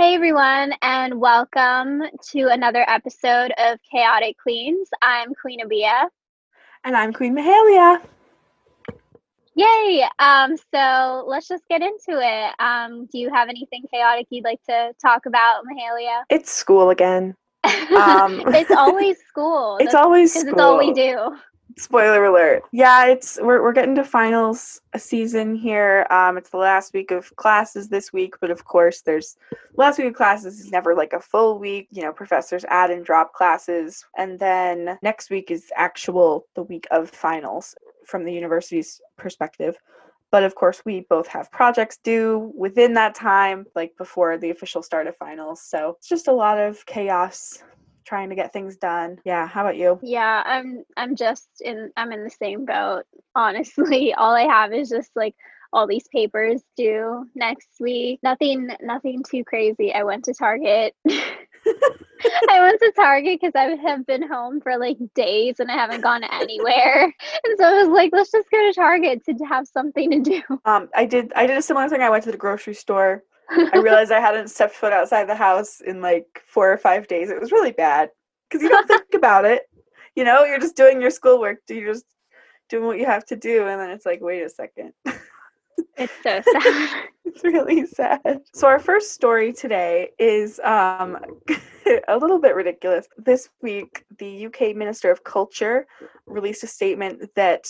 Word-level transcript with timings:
Hey 0.00 0.14
everyone, 0.14 0.72
and 0.80 1.20
welcome 1.20 2.04
to 2.30 2.46
another 2.46 2.86
episode 2.88 3.52
of 3.58 3.78
Chaotic 3.92 4.34
Queens. 4.42 4.88
I'm 5.02 5.34
Queen 5.34 5.60
Abia. 5.60 6.08
And 6.84 6.96
I'm 6.96 7.12
Queen 7.12 7.36
Mahalia. 7.36 8.00
Yay! 9.54 10.08
Um, 10.18 10.56
so 10.56 11.26
let's 11.28 11.48
just 11.48 11.64
get 11.68 11.82
into 11.82 12.18
it. 12.18 12.54
Um, 12.58 13.10
do 13.12 13.18
you 13.18 13.28
have 13.28 13.50
anything 13.50 13.84
chaotic 13.92 14.26
you'd 14.30 14.42
like 14.42 14.62
to 14.70 14.94
talk 15.02 15.26
about, 15.26 15.64
Mahalia? 15.66 16.22
It's 16.30 16.50
school 16.50 16.88
again. 16.88 17.36
Um, 17.90 18.42
it's 18.54 18.70
always 18.70 19.18
school. 19.28 19.76
It's 19.80 19.94
always 19.94 20.32
school. 20.32 20.48
It's 20.48 20.60
all 20.62 20.78
we 20.78 20.94
do. 20.94 21.36
Spoiler 21.80 22.26
alert. 22.26 22.62
Yeah, 22.72 23.06
it's 23.06 23.38
we're 23.40 23.62
we're 23.62 23.72
getting 23.72 23.94
to 23.94 24.04
finals 24.04 24.82
season 24.98 25.54
here. 25.54 26.06
Um, 26.10 26.36
it's 26.36 26.50
the 26.50 26.58
last 26.58 26.92
week 26.92 27.10
of 27.10 27.34
classes 27.36 27.88
this 27.88 28.12
week, 28.12 28.34
but 28.38 28.50
of 28.50 28.66
course, 28.66 29.00
there's 29.00 29.38
last 29.76 29.96
week 29.96 30.08
of 30.08 30.14
classes 30.14 30.60
is 30.60 30.70
never 30.70 30.94
like 30.94 31.14
a 31.14 31.20
full 31.20 31.58
week. 31.58 31.88
You 31.90 32.02
know, 32.02 32.12
professors 32.12 32.66
add 32.68 32.90
and 32.90 33.02
drop 33.02 33.32
classes, 33.32 34.04
and 34.18 34.38
then 34.38 34.98
next 35.02 35.30
week 35.30 35.50
is 35.50 35.72
actual 35.74 36.46
the 36.54 36.64
week 36.64 36.86
of 36.90 37.08
finals 37.08 37.74
from 38.04 38.24
the 38.24 38.32
university's 38.32 39.00
perspective. 39.16 39.78
But 40.30 40.44
of 40.44 40.54
course, 40.54 40.82
we 40.84 41.06
both 41.08 41.28
have 41.28 41.50
projects 41.50 41.96
due 41.96 42.52
within 42.54 42.92
that 42.94 43.14
time, 43.14 43.66
like 43.74 43.96
before 43.96 44.36
the 44.36 44.50
official 44.50 44.82
start 44.82 45.06
of 45.06 45.16
finals. 45.16 45.62
So 45.62 45.96
it's 45.98 46.08
just 46.08 46.28
a 46.28 46.32
lot 46.32 46.58
of 46.58 46.84
chaos 46.84 47.62
trying 48.10 48.30
to 48.30 48.34
get 48.34 48.52
things 48.52 48.76
done. 48.76 49.18
Yeah, 49.24 49.46
how 49.46 49.62
about 49.62 49.76
you? 49.76 49.98
Yeah, 50.02 50.42
I'm 50.44 50.84
I'm 50.96 51.14
just 51.14 51.48
in 51.60 51.92
I'm 51.96 52.12
in 52.12 52.24
the 52.24 52.30
same 52.30 52.66
boat. 52.66 53.04
Honestly, 53.36 54.12
all 54.18 54.34
I 54.34 54.42
have 54.42 54.72
is 54.72 54.90
just 54.90 55.10
like 55.14 55.34
all 55.72 55.86
these 55.86 56.08
papers 56.12 56.60
due 56.76 57.24
next 57.36 57.68
week. 57.78 58.18
Nothing 58.22 58.68
nothing 58.82 59.22
too 59.22 59.44
crazy. 59.44 59.94
I 59.94 60.02
went 60.02 60.24
to 60.24 60.34
Target. 60.34 60.94
I 61.08 62.60
went 62.60 62.80
to 62.80 62.92
Target 62.96 63.38
because 63.40 63.52
I 63.54 63.76
have 63.88 64.04
been 64.06 64.26
home 64.26 64.60
for 64.60 64.76
like 64.76 64.98
days 65.14 65.60
and 65.60 65.70
I 65.70 65.74
haven't 65.74 66.02
gone 66.02 66.24
anywhere. 66.24 67.14
And 67.44 67.58
so 67.58 67.64
I 67.64 67.82
was 67.82 67.88
like, 67.88 68.10
let's 68.12 68.32
just 68.32 68.50
go 68.50 68.58
to 68.58 68.72
Target 68.74 69.24
to 69.26 69.34
have 69.44 69.68
something 69.68 70.10
to 70.10 70.30
do. 70.30 70.42
Um, 70.64 70.88
I 70.94 71.06
did 71.06 71.32
I 71.36 71.46
did 71.46 71.56
a 71.56 71.62
similar 71.62 71.88
thing. 71.88 72.02
I 72.02 72.10
went 72.10 72.24
to 72.24 72.32
the 72.32 72.36
grocery 72.36 72.74
store 72.74 73.22
I 73.50 73.78
realized 73.82 74.12
I 74.12 74.20
hadn't 74.20 74.48
stepped 74.48 74.74
foot 74.74 74.92
outside 74.92 75.28
the 75.28 75.34
house 75.34 75.80
in 75.80 76.00
like 76.00 76.42
four 76.46 76.72
or 76.72 76.78
five 76.78 77.08
days. 77.08 77.30
It 77.30 77.40
was 77.40 77.52
really 77.52 77.72
bad 77.72 78.10
because 78.48 78.62
you 78.62 78.68
don't 78.68 78.86
think 78.86 79.02
about 79.14 79.44
it. 79.44 79.62
You 80.14 80.24
know, 80.24 80.44
you're 80.44 80.60
just 80.60 80.76
doing 80.76 81.00
your 81.00 81.10
schoolwork. 81.10 81.58
You're 81.68 81.92
just 81.92 82.06
doing 82.68 82.86
what 82.86 82.98
you 82.98 83.06
have 83.06 83.24
to 83.26 83.36
do, 83.36 83.66
and 83.66 83.80
then 83.80 83.90
it's 83.90 84.06
like, 84.06 84.20
wait 84.20 84.42
a 84.42 84.48
second. 84.48 84.92
It's 85.96 86.12
so 86.22 86.42
sad. 86.60 87.04
it's 87.24 87.44
really 87.44 87.86
sad. 87.86 88.40
So 88.54 88.66
our 88.66 88.78
first 88.78 89.12
story 89.12 89.52
today 89.52 90.10
is 90.18 90.60
um, 90.64 91.18
a 92.08 92.16
little 92.16 92.38
bit 92.38 92.54
ridiculous. 92.54 93.06
This 93.16 93.48
week, 93.62 94.04
the 94.18 94.46
UK 94.46 94.76
Minister 94.76 95.10
of 95.10 95.24
Culture 95.24 95.86
released 96.26 96.62
a 96.64 96.66
statement 96.66 97.34
that 97.34 97.66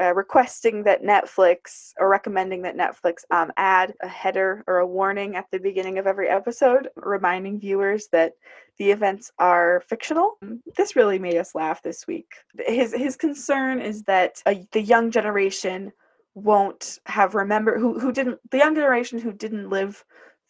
uh, 0.00 0.14
requesting 0.14 0.82
that 0.84 1.02
Netflix 1.02 1.92
or 1.98 2.08
recommending 2.08 2.62
that 2.62 2.76
Netflix 2.76 3.24
um, 3.30 3.52
add 3.56 3.94
a 4.02 4.08
header 4.08 4.64
or 4.66 4.78
a 4.78 4.86
warning 4.86 5.36
at 5.36 5.46
the 5.50 5.58
beginning 5.58 5.98
of 5.98 6.06
every 6.06 6.28
episode, 6.28 6.88
reminding 6.96 7.60
viewers 7.60 8.08
that 8.12 8.32
the 8.78 8.90
events 8.90 9.30
are 9.38 9.82
fictional. 9.86 10.38
This 10.76 10.96
really 10.96 11.18
made 11.18 11.36
us 11.36 11.54
laugh 11.54 11.82
this 11.82 12.06
week. 12.06 12.32
His 12.58 12.94
his 12.94 13.16
concern 13.16 13.80
is 13.80 14.02
that 14.04 14.42
uh, 14.46 14.54
the 14.72 14.80
young 14.80 15.10
generation 15.10 15.92
won't 16.34 16.98
have 17.06 17.34
remember 17.34 17.78
who 17.78 17.98
who 17.98 18.12
didn't 18.12 18.38
the 18.50 18.58
young 18.58 18.74
generation 18.74 19.18
who 19.18 19.32
didn't 19.32 19.68
live 19.68 20.02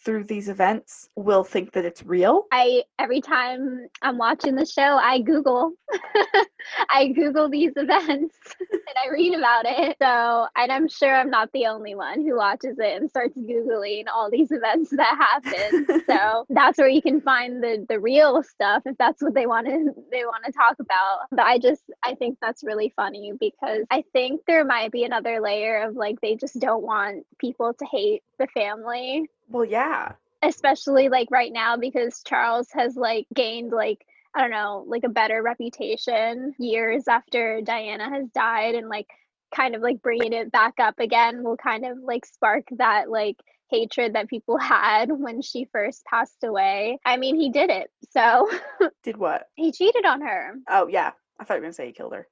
through 0.04 0.24
these 0.24 0.48
events 0.48 1.08
will 1.16 1.44
think 1.44 1.72
that 1.72 1.84
it's 1.84 2.04
real. 2.04 2.46
I 2.52 2.82
every 2.98 3.20
time 3.20 3.86
I'm 4.02 4.18
watching 4.18 4.54
the 4.54 4.66
show, 4.66 4.98
I 4.98 5.20
Google. 5.20 5.72
I 6.90 7.08
Google 7.08 7.48
these 7.48 7.72
events 7.76 8.36
and 8.94 9.10
I 9.10 9.12
read 9.12 9.34
about 9.34 9.64
it. 9.66 9.96
So, 10.02 10.48
and 10.56 10.72
I'm 10.72 10.88
sure 10.88 11.14
I'm 11.14 11.30
not 11.30 11.52
the 11.52 11.66
only 11.66 11.94
one 11.94 12.22
who 12.22 12.36
watches 12.36 12.76
it 12.78 13.00
and 13.00 13.08
starts 13.08 13.38
googling 13.38 14.04
all 14.12 14.30
these 14.30 14.50
events 14.50 14.90
that 14.90 15.16
happen. 15.16 16.02
so 16.06 16.44
that's 16.50 16.78
where 16.78 16.88
you 16.88 17.00
can 17.00 17.20
find 17.20 17.62
the 17.62 17.86
the 17.88 18.00
real 18.00 18.42
stuff 18.42 18.82
if 18.84 18.98
that's 18.98 19.22
what 19.22 19.34
they 19.34 19.46
want 19.46 19.68
to 19.68 19.94
they 20.10 20.24
want 20.24 20.44
to 20.44 20.52
talk 20.52 20.76
about. 20.80 21.20
But 21.30 21.42
I 21.42 21.58
just 21.58 21.82
I 22.02 22.14
think 22.16 22.38
that's 22.40 22.64
really 22.64 22.92
funny 22.96 23.32
because 23.38 23.84
I 23.90 24.02
think 24.12 24.40
there 24.46 24.64
might 24.64 24.90
be 24.90 25.04
another 25.04 25.40
layer 25.40 25.82
of 25.82 25.94
like 25.94 26.20
they 26.20 26.34
just 26.34 26.58
don't 26.58 26.82
want 26.82 27.26
people 27.38 27.74
to 27.74 27.86
hate 27.86 28.22
the 28.38 28.48
family 28.48 29.28
well, 29.52 29.64
yeah. 29.64 30.12
Especially 30.42 31.08
like 31.08 31.28
right 31.30 31.52
now 31.52 31.76
because 31.76 32.22
Charles 32.26 32.68
has 32.72 32.96
like 32.96 33.26
gained 33.32 33.70
like 33.70 34.04
I 34.34 34.40
don't 34.40 34.50
know, 34.50 34.84
like 34.86 35.04
a 35.04 35.10
better 35.10 35.42
reputation 35.42 36.54
years 36.58 37.06
after 37.08 37.60
Diana 37.60 38.08
has 38.08 38.28
died 38.30 38.74
and 38.74 38.88
like 38.88 39.08
kind 39.54 39.74
of 39.74 39.82
like 39.82 40.00
bringing 40.00 40.32
it 40.32 40.50
back 40.50 40.74
up 40.80 40.98
again 40.98 41.42
will 41.42 41.58
kind 41.58 41.84
of 41.84 41.98
like 41.98 42.24
spark 42.24 42.64
that 42.78 43.10
like 43.10 43.36
hatred 43.72 44.14
that 44.14 44.28
people 44.28 44.58
had 44.58 45.10
when 45.10 45.42
she 45.42 45.66
first 45.72 46.04
passed 46.04 46.44
away. 46.44 46.98
I 47.04 47.16
mean, 47.16 47.36
he 47.36 47.50
did 47.50 47.70
it. 47.70 47.90
So 48.10 48.48
did 49.02 49.16
what? 49.16 49.48
He 49.54 49.72
cheated 49.72 50.04
on 50.04 50.20
her. 50.20 50.54
Oh, 50.68 50.86
yeah. 50.86 51.12
I 51.40 51.44
thought 51.44 51.54
you 51.54 51.60
were 51.60 51.64
going 51.64 51.72
to 51.72 51.76
say 51.76 51.86
he 51.86 51.92
killed 51.92 52.14
her. 52.14 52.28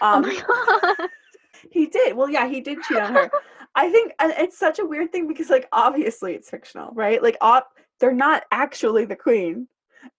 Um, 0.00 0.24
oh 0.24 0.28
my 0.28 0.94
god. 0.98 1.08
he 1.70 1.86
did. 1.86 2.16
Well, 2.16 2.28
yeah, 2.28 2.46
he 2.46 2.60
did 2.60 2.82
cheat 2.82 2.98
on 2.98 3.14
her. 3.14 3.30
I 3.74 3.90
think 3.90 4.12
it's 4.20 4.58
such 4.58 4.78
a 4.78 4.84
weird 4.84 5.10
thing 5.10 5.26
because, 5.26 5.48
like, 5.48 5.66
obviously 5.72 6.34
it's 6.34 6.50
fictional, 6.50 6.92
right? 6.92 7.22
Like, 7.22 7.38
op- 7.40 7.72
they're 7.98 8.12
not 8.12 8.44
actually 8.50 9.06
the 9.06 9.16
queen, 9.16 9.66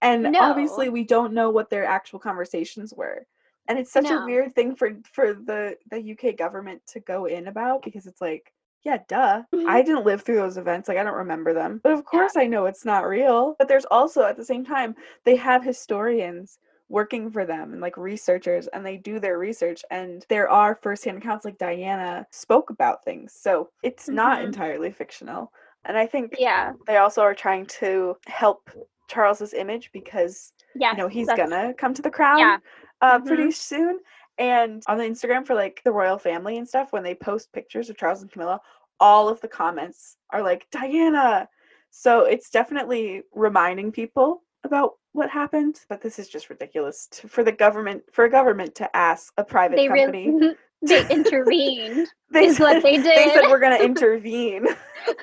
and 0.01 0.23
no. 0.23 0.39
obviously 0.41 0.89
we 0.89 1.03
don't 1.03 1.33
know 1.33 1.49
what 1.49 1.69
their 1.69 1.85
actual 1.85 2.19
conversations 2.19 2.93
were. 2.95 3.25
And 3.67 3.79
it's 3.79 3.91
such 3.91 4.05
no. 4.05 4.23
a 4.23 4.25
weird 4.25 4.53
thing 4.53 4.75
for 4.75 4.91
for 5.11 5.33
the 5.33 5.77
the 5.89 6.11
UK 6.11 6.37
government 6.37 6.81
to 6.87 6.99
go 6.99 7.25
in 7.25 7.47
about 7.47 7.83
because 7.83 8.05
it's 8.07 8.21
like, 8.21 8.51
yeah, 8.83 8.97
duh. 9.07 9.43
I 9.53 9.55
mm-hmm. 9.55 9.77
didn't 9.85 10.05
live 10.05 10.21
through 10.21 10.35
those 10.35 10.57
events. 10.57 10.89
Like 10.89 10.97
I 10.97 11.03
don't 11.03 11.13
remember 11.13 11.53
them. 11.53 11.79
But 11.81 11.93
of 11.93 12.03
course 12.03 12.33
yeah. 12.35 12.41
I 12.41 12.47
know 12.47 12.65
it's 12.65 12.85
not 12.85 13.07
real. 13.07 13.55
But 13.57 13.67
there's 13.67 13.85
also 13.85 14.23
at 14.23 14.35
the 14.35 14.45
same 14.45 14.65
time 14.65 14.95
they 15.23 15.35
have 15.37 15.63
historians 15.63 16.59
working 16.89 17.31
for 17.31 17.45
them 17.45 17.71
and 17.71 17.81
like 17.81 17.97
researchers 17.97 18.67
and 18.67 18.85
they 18.85 18.97
do 18.97 19.19
their 19.19 19.39
research 19.39 19.83
and 19.89 20.25
there 20.29 20.49
are 20.49 20.77
firsthand 20.83 21.17
accounts 21.17 21.45
like 21.45 21.57
Diana 21.57 22.27
spoke 22.29 22.69
about 22.69 23.03
things. 23.03 23.33
So 23.33 23.69
it's 23.81 24.05
mm-hmm. 24.05 24.15
not 24.15 24.43
entirely 24.43 24.91
fictional. 24.91 25.51
And 25.85 25.97
I 25.97 26.05
think 26.05 26.35
yeah, 26.37 26.73
they 26.87 26.97
also 26.97 27.21
are 27.21 27.33
trying 27.33 27.65
to 27.65 28.15
help 28.27 28.69
Charles's 29.07 29.53
image 29.53 29.91
because 29.93 30.53
you 30.75 30.97
know 30.97 31.07
he's 31.07 31.27
gonna 31.27 31.73
come 31.73 31.93
to 31.93 32.01
the 32.01 32.11
crown 32.11 32.39
yeah. 32.39 32.57
uh, 33.01 33.17
mm-hmm. 33.17 33.27
pretty 33.27 33.51
soon. 33.51 33.99
And 34.37 34.81
on 34.87 34.97
the 34.97 35.03
Instagram 35.03 35.45
for 35.45 35.53
like 35.53 35.81
the 35.85 35.91
royal 35.91 36.17
family 36.17 36.57
and 36.57 36.67
stuff, 36.67 36.91
when 36.91 37.03
they 37.03 37.13
post 37.13 37.53
pictures 37.53 37.89
of 37.89 37.97
Charles 37.97 38.21
and 38.21 38.31
Camilla, 38.31 38.59
all 38.99 39.29
of 39.29 39.39
the 39.41 39.47
comments 39.47 40.17
are 40.31 40.41
like 40.41 40.65
Diana. 40.71 41.47
So 41.91 42.21
it's 42.25 42.49
definitely 42.49 43.21
reminding 43.33 43.91
people 43.91 44.41
about 44.63 44.93
what 45.11 45.29
happened, 45.29 45.81
but 45.89 46.01
this 46.01 46.17
is 46.17 46.27
just 46.27 46.49
ridiculous 46.49 47.07
to, 47.11 47.27
for 47.27 47.43
the 47.43 47.51
government 47.51 48.03
for 48.11 48.25
a 48.25 48.29
government 48.29 48.73
to 48.75 48.95
ask 48.95 49.31
a 49.37 49.43
private 49.43 49.75
they 49.75 49.87
company. 49.87 50.29
Really, 50.29 50.55
they 50.83 51.07
intervened. 51.09 52.07
they 52.31 52.45
is 52.45 52.57
said, 52.57 52.63
what 52.63 52.83
they 52.83 52.97
did. 52.97 53.05
They 53.05 53.33
said 53.33 53.49
we're 53.49 53.59
going 53.59 53.77
to 53.77 53.83
intervene. 53.83 54.67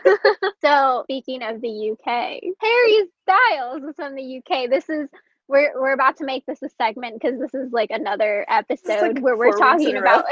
so 0.63 1.03
speaking 1.05 1.43
of 1.43 1.61
the 1.61 1.93
UK, 1.93 2.41
Harry 2.61 3.09
Styles 3.23 3.83
is 3.83 3.97
from 3.97 4.15
the 4.15 4.39
UK. 4.39 4.71
This 4.71 4.89
is 4.89 5.09
we're 5.49 5.73
we're 5.81 5.93
about 5.93 6.17
to 6.19 6.25
make 6.25 6.47
this 6.47 6.63
a 6.63 6.69
segment 6.71 7.21
because 7.21 7.39
this 7.39 7.55
is 7.55 7.73
like 7.73 7.91
another 7.91 8.45
episode 8.49 9.01
like 9.01 9.19
where 9.21 9.37
we're 9.37 9.57
talking 9.57 9.97
about 9.97 10.25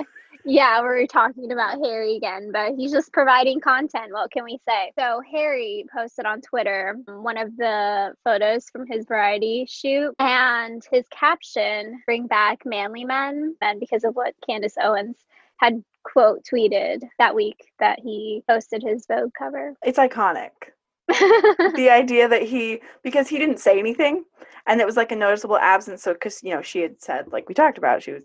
yeah, 0.44 0.80
we're 0.80 1.06
talking 1.06 1.52
about 1.52 1.78
Harry 1.84 2.16
again, 2.16 2.50
but 2.52 2.74
he's 2.76 2.92
just 2.92 3.12
providing 3.12 3.60
content. 3.60 4.12
What 4.12 4.30
can 4.30 4.44
we 4.44 4.58
say? 4.68 4.92
So, 4.98 5.20
Harry 5.30 5.84
posted 5.94 6.26
on 6.26 6.40
Twitter 6.40 6.96
one 7.06 7.36
of 7.36 7.56
the 7.56 8.14
photos 8.24 8.68
from 8.70 8.86
his 8.86 9.06
variety 9.06 9.66
shoot, 9.68 10.14
and 10.18 10.82
his 10.90 11.06
caption, 11.10 12.02
Bring 12.06 12.26
back 12.26 12.64
manly 12.64 13.04
men, 13.04 13.56
and 13.60 13.80
because 13.80 14.04
of 14.04 14.14
what 14.14 14.34
Candace 14.46 14.76
Owens 14.82 15.16
had 15.58 15.82
quote 16.04 16.44
tweeted 16.44 17.02
that 17.18 17.34
week 17.34 17.72
that 17.78 17.98
he 18.00 18.42
posted 18.48 18.82
his 18.82 19.06
Vogue 19.06 19.32
cover. 19.38 19.74
It's 19.82 19.98
iconic. 19.98 20.50
the 21.08 21.88
idea 21.90 22.28
that 22.28 22.42
he 22.42 22.82
because 23.02 23.28
he 23.28 23.38
didn't 23.38 23.58
say 23.58 23.78
anything 23.78 24.24
and 24.66 24.78
it 24.78 24.86
was 24.86 24.96
like 24.96 25.10
a 25.10 25.16
noticeable 25.16 25.56
absence 25.56 26.02
so 26.02 26.12
because 26.12 26.42
you 26.42 26.54
know 26.54 26.60
she 26.60 26.80
had 26.80 27.00
said 27.00 27.32
like 27.32 27.48
we 27.48 27.54
talked 27.54 27.78
about 27.78 28.02
she 28.02 28.12
was 28.12 28.22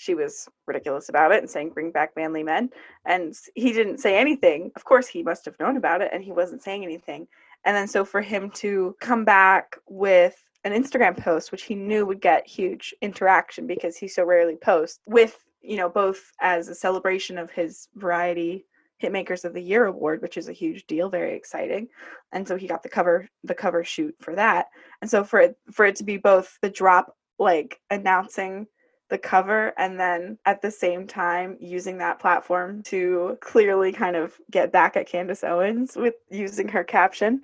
she 0.00 0.14
was 0.14 0.48
ridiculous 0.66 1.10
about 1.10 1.30
it 1.30 1.40
and 1.40 1.50
saying 1.50 1.70
bring 1.70 1.90
back 1.90 2.10
manly 2.16 2.42
men 2.42 2.70
and 3.04 3.34
he 3.54 3.72
didn't 3.72 3.98
say 3.98 4.18
anything 4.18 4.70
of 4.74 4.84
course 4.84 5.06
he 5.06 5.22
must 5.22 5.44
have 5.44 5.58
known 5.60 5.76
about 5.76 6.00
it 6.00 6.10
and 6.12 6.24
he 6.24 6.32
wasn't 6.32 6.62
saying 6.62 6.82
anything 6.82 7.26
and 7.64 7.76
then 7.76 7.86
so 7.86 8.04
for 8.04 8.22
him 8.22 8.50
to 8.50 8.96
come 9.00 9.24
back 9.24 9.76
with 9.88 10.42
an 10.64 10.72
instagram 10.72 11.16
post 11.16 11.52
which 11.52 11.64
he 11.64 11.74
knew 11.74 12.06
would 12.06 12.20
get 12.20 12.46
huge 12.46 12.94
interaction 13.02 13.66
because 13.66 13.96
he 13.96 14.08
so 14.08 14.24
rarely 14.24 14.56
posts 14.56 15.00
with 15.06 15.44
you 15.60 15.76
know 15.76 15.88
both 15.88 16.32
as 16.40 16.68
a 16.68 16.74
celebration 16.74 17.36
of 17.36 17.50
his 17.50 17.88
variety 17.96 18.64
Hitmakers 19.02 19.46
of 19.46 19.54
the 19.54 19.62
Year 19.62 19.86
award, 19.86 20.20
which 20.20 20.36
is 20.36 20.50
a 20.50 20.52
huge 20.52 20.86
deal, 20.86 21.08
very 21.08 21.34
exciting. 21.34 21.88
And 22.32 22.46
so 22.46 22.56
he 22.56 22.66
got 22.66 22.82
the 22.82 22.90
cover 22.90 23.26
the 23.44 23.54
cover 23.54 23.82
shoot 23.82 24.14
for 24.20 24.34
that. 24.34 24.66
And 25.00 25.10
so 25.10 25.24
for 25.24 25.40
it 25.40 25.56
for 25.72 25.86
it 25.86 25.96
to 25.96 26.04
be 26.04 26.18
both 26.18 26.58
the 26.60 26.68
drop 26.68 27.16
like 27.38 27.80
announcing 27.90 28.66
the 29.10 29.18
cover 29.18 29.74
and 29.76 30.00
then 30.00 30.38
at 30.46 30.62
the 30.62 30.70
same 30.70 31.06
time 31.06 31.56
using 31.60 31.98
that 31.98 32.18
platform 32.18 32.82
to 32.84 33.36
clearly 33.40 33.92
kind 33.92 34.16
of 34.16 34.40
get 34.50 34.72
back 34.72 34.96
at 34.96 35.08
Candace 35.08 35.44
Owens 35.44 35.96
with 35.96 36.14
using 36.30 36.68
her 36.68 36.84
caption. 36.84 37.42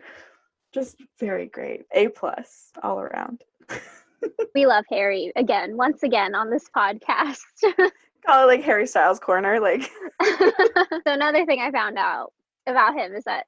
Just 0.73 0.97
very 1.19 1.47
great. 1.47 1.85
A 1.93 2.09
plus 2.09 2.71
all 2.83 3.01
around. 3.01 3.43
we 4.55 4.67
love 4.67 4.85
Harry 4.91 5.33
again, 5.37 5.77
once 5.77 6.03
again 6.03 6.35
on 6.35 6.51
this 6.51 6.67
podcast. 6.75 7.41
Call 8.27 8.45
it 8.45 8.47
like 8.47 8.63
Harry 8.63 8.87
Styles 8.87 9.19
Corner. 9.19 9.61
Like 9.61 9.91
so 10.23 10.53
another 11.07 11.45
thing 11.47 11.61
I 11.61 11.71
found 11.71 11.99
out 11.99 12.33
about 12.67 12.97
him 12.97 13.15
is 13.15 13.25
that 13.25 13.47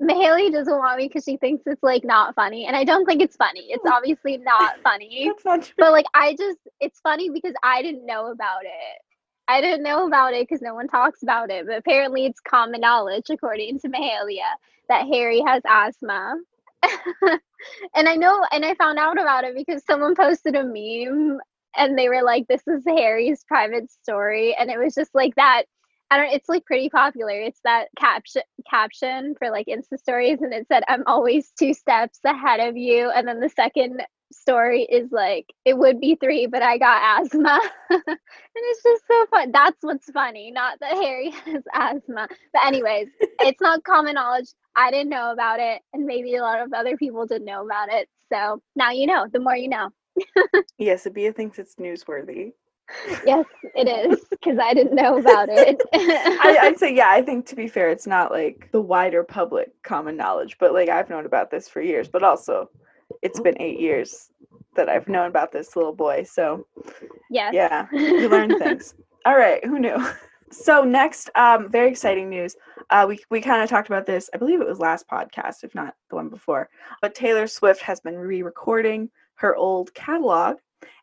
Mahalia 0.00 0.50
doesn't 0.50 0.78
want 0.78 0.98
me 0.98 1.08
because 1.08 1.24
she 1.24 1.36
thinks 1.36 1.62
it's 1.66 1.82
like 1.82 2.04
not 2.04 2.34
funny. 2.34 2.66
And 2.66 2.74
I 2.74 2.84
don't 2.84 3.04
think 3.04 3.20
it's 3.20 3.36
funny. 3.36 3.66
It's 3.68 3.82
hmm. 3.84 3.92
obviously 3.92 4.38
not 4.38 4.74
funny. 4.82 5.26
That's 5.28 5.44
not 5.44 5.62
true. 5.62 5.74
But 5.78 5.92
like 5.92 6.06
I 6.14 6.34
just 6.36 6.58
it's 6.80 7.00
funny 7.00 7.30
because 7.30 7.54
I 7.62 7.82
didn't 7.82 8.06
know 8.06 8.30
about 8.30 8.64
it. 8.64 9.02
I 9.48 9.60
didn't 9.60 9.82
know 9.82 10.06
about 10.06 10.32
it 10.32 10.48
because 10.48 10.62
no 10.62 10.74
one 10.74 10.88
talks 10.88 11.22
about 11.22 11.50
it. 11.50 11.66
But 11.66 11.76
apparently 11.76 12.24
it's 12.24 12.40
common 12.40 12.80
knowledge, 12.80 13.26
according 13.30 13.80
to 13.80 13.88
Mahalia, 13.88 14.48
that 14.88 15.06
Harry 15.08 15.42
has 15.46 15.62
asthma. 15.68 16.36
and 17.94 18.08
I 18.08 18.16
know 18.16 18.44
and 18.52 18.64
I 18.64 18.74
found 18.76 18.98
out 18.98 19.20
about 19.20 19.44
it 19.44 19.54
because 19.54 19.84
someone 19.84 20.14
posted 20.14 20.54
a 20.54 20.64
meme 20.64 21.40
and 21.76 21.98
they 21.98 22.08
were 22.08 22.22
like, 22.22 22.48
This 22.48 22.62
is 22.66 22.84
Harry's 22.86 23.44
private 23.44 23.90
story. 23.90 24.54
And 24.54 24.70
it 24.70 24.78
was 24.78 24.94
just 24.94 25.14
like 25.14 25.34
that 25.34 25.64
I 26.10 26.16
don't 26.16 26.32
it's 26.32 26.48
like 26.48 26.64
pretty 26.64 26.88
popular. 26.88 27.40
It's 27.40 27.60
that 27.64 27.88
caption 27.96 28.42
caption 28.68 29.34
for 29.38 29.50
like 29.50 29.66
Insta 29.66 29.98
stories 29.98 30.38
and 30.40 30.52
it 30.52 30.66
said 30.66 30.82
I'm 30.88 31.04
always 31.06 31.52
two 31.58 31.72
steps 31.72 32.18
ahead 32.24 32.60
of 32.60 32.76
you 32.76 33.10
and 33.10 33.28
then 33.28 33.40
the 33.40 33.48
second 33.48 34.02
story 34.32 34.82
is 34.82 35.10
like 35.10 35.46
it 35.64 35.76
would 35.76 36.00
be 36.00 36.16
3 36.16 36.46
but 36.46 36.62
I 36.62 36.78
got 36.78 37.22
asthma. 37.22 37.60
and 37.90 38.02
it's 38.54 38.82
just 38.82 39.04
so 39.06 39.26
fun. 39.30 39.52
That's 39.52 39.78
what's 39.82 40.10
funny, 40.10 40.50
not 40.50 40.80
that 40.80 40.94
Harry 40.94 41.30
has 41.46 41.62
asthma. 41.72 42.26
But 42.52 42.64
anyways, 42.64 43.08
it's 43.20 43.60
not 43.60 43.84
common 43.84 44.14
knowledge. 44.14 44.48
I 44.74 44.90
didn't 44.90 45.10
know 45.10 45.30
about 45.30 45.60
it 45.60 45.80
and 45.92 46.06
maybe 46.06 46.34
a 46.34 46.42
lot 46.42 46.60
of 46.60 46.72
other 46.72 46.96
people 46.96 47.24
didn't 47.26 47.44
know 47.44 47.64
about 47.64 47.88
it. 47.88 48.08
So 48.32 48.60
now 48.74 48.90
you 48.90 49.06
know, 49.06 49.26
the 49.32 49.40
more 49.40 49.56
you 49.56 49.68
know. 49.68 49.90
yes, 50.76 51.06
Abia 51.06 51.34
thinks 51.34 51.60
it's 51.60 51.76
newsworthy 51.76 52.52
yes, 53.26 53.44
it 53.74 53.88
is 53.88 54.24
because 54.30 54.58
I 54.58 54.74
didn't 54.74 54.94
know 54.94 55.18
about 55.18 55.48
it. 55.50 55.80
I, 55.92 56.68
would 56.68 56.78
say, 56.78 56.94
yeah, 56.94 57.10
I 57.10 57.22
think 57.22 57.46
to 57.46 57.56
be 57.56 57.68
fair, 57.68 57.90
it's 57.90 58.06
not 58.06 58.30
like 58.30 58.68
the 58.72 58.80
wider 58.80 59.22
public 59.22 59.70
common 59.82 60.16
knowledge, 60.16 60.56
but 60.58 60.72
like 60.72 60.88
I've 60.88 61.10
known 61.10 61.26
about 61.26 61.50
this 61.50 61.68
for 61.68 61.80
years, 61.80 62.08
but 62.08 62.22
also 62.22 62.70
it's 63.22 63.40
been 63.40 63.60
eight 63.60 63.80
years 63.80 64.30
that 64.76 64.88
I've 64.88 65.08
known 65.08 65.26
about 65.26 65.52
this 65.52 65.76
little 65.76 65.92
boy. 65.92 66.24
So, 66.24 66.66
yes. 67.30 67.52
yeah, 67.54 67.86
you 67.92 68.28
learn 68.28 68.58
things. 68.58 68.94
All 69.26 69.36
right, 69.36 69.64
who 69.64 69.78
knew? 69.78 69.98
So 70.50 70.82
next, 70.82 71.30
um, 71.36 71.70
very 71.70 71.90
exciting 71.90 72.28
news. 72.28 72.56
Uh, 72.90 73.04
we 73.08 73.20
we 73.30 73.40
kind 73.40 73.62
of 73.62 73.68
talked 73.68 73.88
about 73.88 74.06
this. 74.06 74.28
I 74.34 74.38
believe 74.38 74.60
it 74.60 74.66
was 74.66 74.80
last 74.80 75.06
podcast, 75.08 75.62
if 75.62 75.74
not 75.74 75.94
the 76.08 76.16
one 76.16 76.28
before. 76.28 76.68
But 77.00 77.14
Taylor 77.14 77.46
Swift 77.46 77.82
has 77.82 78.00
been 78.00 78.16
re-recording 78.16 79.10
her 79.34 79.54
old 79.54 79.94
catalog 79.94 80.56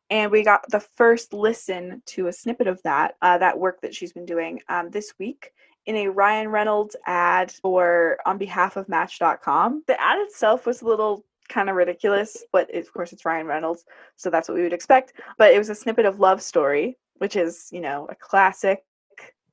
and 0.10 0.32
we 0.32 0.44
got 0.44 0.70
the 0.70 0.80
first 0.80 1.34
listen 1.34 2.02
to 2.06 2.28
a 2.28 2.34
snippet 2.34 2.68
of 2.68 2.82
that 2.84 3.16
uh, 3.22 3.38
that 3.38 3.60
work 3.60 3.82
that 3.82 3.94
she's 3.94 4.14
been 4.14 4.26
doing 4.26 4.62
um, 4.70 4.90
this 4.90 5.14
week 5.20 5.52
in 5.86 5.96
a 5.96 6.08
Ryan 6.10 6.50
Reynolds 6.50 6.96
ad 7.06 7.52
for 7.52 8.18
on 8.26 8.38
behalf 8.38 8.76
of 8.76 8.90
Match.com. 8.90 9.84
The 9.88 10.00
ad 10.02 10.20
itself 10.20 10.66
was 10.66 10.82
a 10.82 10.86
little 10.86 11.26
kind 11.50 11.70
of 11.70 11.76
ridiculous, 11.76 12.44
but 12.52 12.70
it, 12.74 12.86
of 12.86 12.94
course 12.94 13.14
it's 13.14 13.26
Ryan 13.26 13.48
Reynolds, 13.48 13.86
so 14.16 14.30
that's 14.30 14.50
what 14.50 14.56
we 14.56 14.64
would 14.64 14.74
expect. 14.74 15.14
But 15.38 15.54
it 15.54 15.58
was 15.58 15.70
a 15.70 15.76
snippet 15.76 16.06
of 16.06 16.20
Love 16.20 16.42
Story, 16.42 16.98
which 17.18 17.36
is 17.36 17.70
you 17.72 17.82
know 17.82 18.08
a 18.10 18.16
classic 18.16 18.84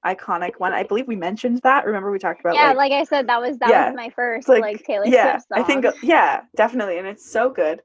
iconic 0.04 0.52
one. 0.58 0.72
I 0.72 0.82
believe 0.82 1.06
we 1.06 1.16
mentioned 1.16 1.60
that. 1.62 1.86
Remember 1.86 2.10
we 2.10 2.18
talked 2.18 2.40
about 2.40 2.54
Yeah, 2.54 2.68
like, 2.68 2.90
like 2.90 2.92
I 2.92 3.04
said, 3.04 3.26
that 3.28 3.40
was 3.40 3.58
that 3.58 3.70
yeah, 3.70 3.88
was 3.88 3.96
my 3.96 4.10
first 4.10 4.48
like, 4.48 4.60
like 4.60 4.84
Taylor 4.84 5.06
yeah, 5.06 5.32
Swift 5.32 5.48
song. 5.48 5.58
I 5.60 5.62
think 5.62 5.86
yeah, 6.02 6.42
definitely. 6.56 6.98
And 6.98 7.06
it's 7.06 7.28
so 7.28 7.50
good. 7.50 7.80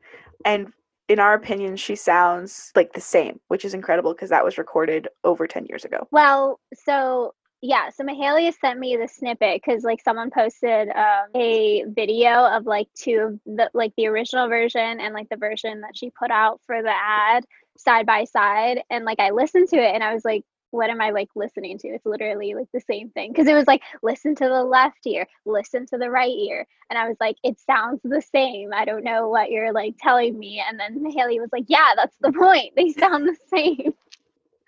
And 0.45 0.71
in 1.09 1.19
our 1.19 1.33
opinion, 1.33 1.75
she 1.75 1.95
sounds 1.95 2.71
like 2.75 2.93
the 2.93 3.01
same, 3.01 3.39
which 3.47 3.65
is 3.65 3.73
incredible 3.73 4.13
because 4.13 4.29
that 4.29 4.45
was 4.45 4.59
recorded 4.59 5.09
over 5.23 5.47
10 5.47 5.65
years 5.65 5.83
ago. 5.83 6.07
Well, 6.11 6.59
so 6.85 7.33
yeah, 7.61 7.89
so 7.89 8.05
Mahalia 8.05 8.53
sent 8.53 8.79
me 8.79 8.95
the 8.95 9.07
snippet 9.07 9.61
because 9.61 9.83
like 9.83 10.01
someone 10.01 10.29
posted 10.29 10.87
um, 10.89 11.25
a 11.35 11.83
video 11.87 12.45
of 12.45 12.65
like 12.65 12.87
two 12.95 13.17
of 13.17 13.39
the 13.45 13.69
like 13.73 13.91
the 13.97 14.07
original 14.07 14.47
version 14.47 15.01
and 15.01 15.13
like 15.13 15.27
the 15.29 15.35
version 15.35 15.81
that 15.81 15.97
she 15.97 16.11
put 16.11 16.31
out 16.31 16.61
for 16.65 16.81
the 16.81 16.93
ad 16.93 17.43
side 17.75 18.05
by 18.05 18.23
side. 18.25 18.83
And 18.89 19.03
like 19.03 19.19
I 19.19 19.31
listened 19.31 19.67
to 19.69 19.77
it 19.77 19.93
and 19.93 20.03
I 20.03 20.13
was 20.13 20.23
like, 20.23 20.43
what 20.71 20.89
am 20.89 21.01
I 21.01 21.11
like 21.11 21.29
listening 21.35 21.77
to? 21.79 21.87
It's 21.89 22.05
literally 22.05 22.53
like 22.53 22.67
the 22.73 22.81
same 22.81 23.09
thing. 23.09 23.33
Cause 23.33 23.47
it 23.47 23.53
was 23.53 23.67
like, 23.67 23.81
listen 24.01 24.35
to 24.35 24.45
the 24.45 24.63
left 24.63 25.05
ear, 25.05 25.27
listen 25.45 25.85
to 25.87 25.97
the 25.97 26.09
right 26.09 26.35
ear. 26.35 26.65
And 26.89 26.97
I 26.97 27.07
was 27.07 27.17
like, 27.19 27.37
it 27.43 27.59
sounds 27.59 28.01
the 28.03 28.21
same. 28.21 28.71
I 28.73 28.85
don't 28.85 29.03
know 29.03 29.27
what 29.29 29.51
you're 29.51 29.73
like 29.73 29.95
telling 29.99 30.37
me. 30.37 30.63
And 30.67 30.79
then 30.79 31.09
Haley 31.09 31.39
was 31.39 31.49
like, 31.51 31.65
yeah, 31.67 31.91
that's 31.95 32.15
the 32.21 32.31
point. 32.31 32.73
They 32.75 32.89
sound 32.89 33.27
the 33.27 33.35
same. 33.55 33.93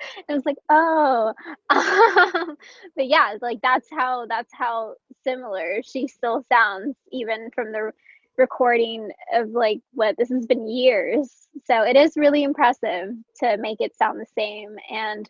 I 0.30 0.34
was 0.34 0.46
like, 0.46 0.58
oh, 0.70 1.34
um, 1.70 2.58
but 2.96 3.08
yeah, 3.08 3.36
like 3.42 3.60
that's 3.62 3.88
how 3.92 4.26
that's 4.28 4.54
how 4.54 4.96
similar 5.24 5.82
she 5.84 6.08
still 6.08 6.44
sounds, 6.50 6.96
even 7.12 7.50
from 7.54 7.72
the 7.72 7.92
recording 8.38 9.12
of 9.34 9.50
like 9.50 9.82
what 9.94 10.18
this 10.18 10.30
has 10.30 10.46
been 10.46 10.68
years. 10.68 11.48
So 11.66 11.84
it 11.84 11.96
is 11.96 12.18
really 12.18 12.44
impressive 12.44 13.14
to 13.40 13.58
make 13.58 13.82
it 13.82 13.96
sound 13.96 14.20
the 14.20 14.26
same. 14.36 14.76
And 14.90 15.30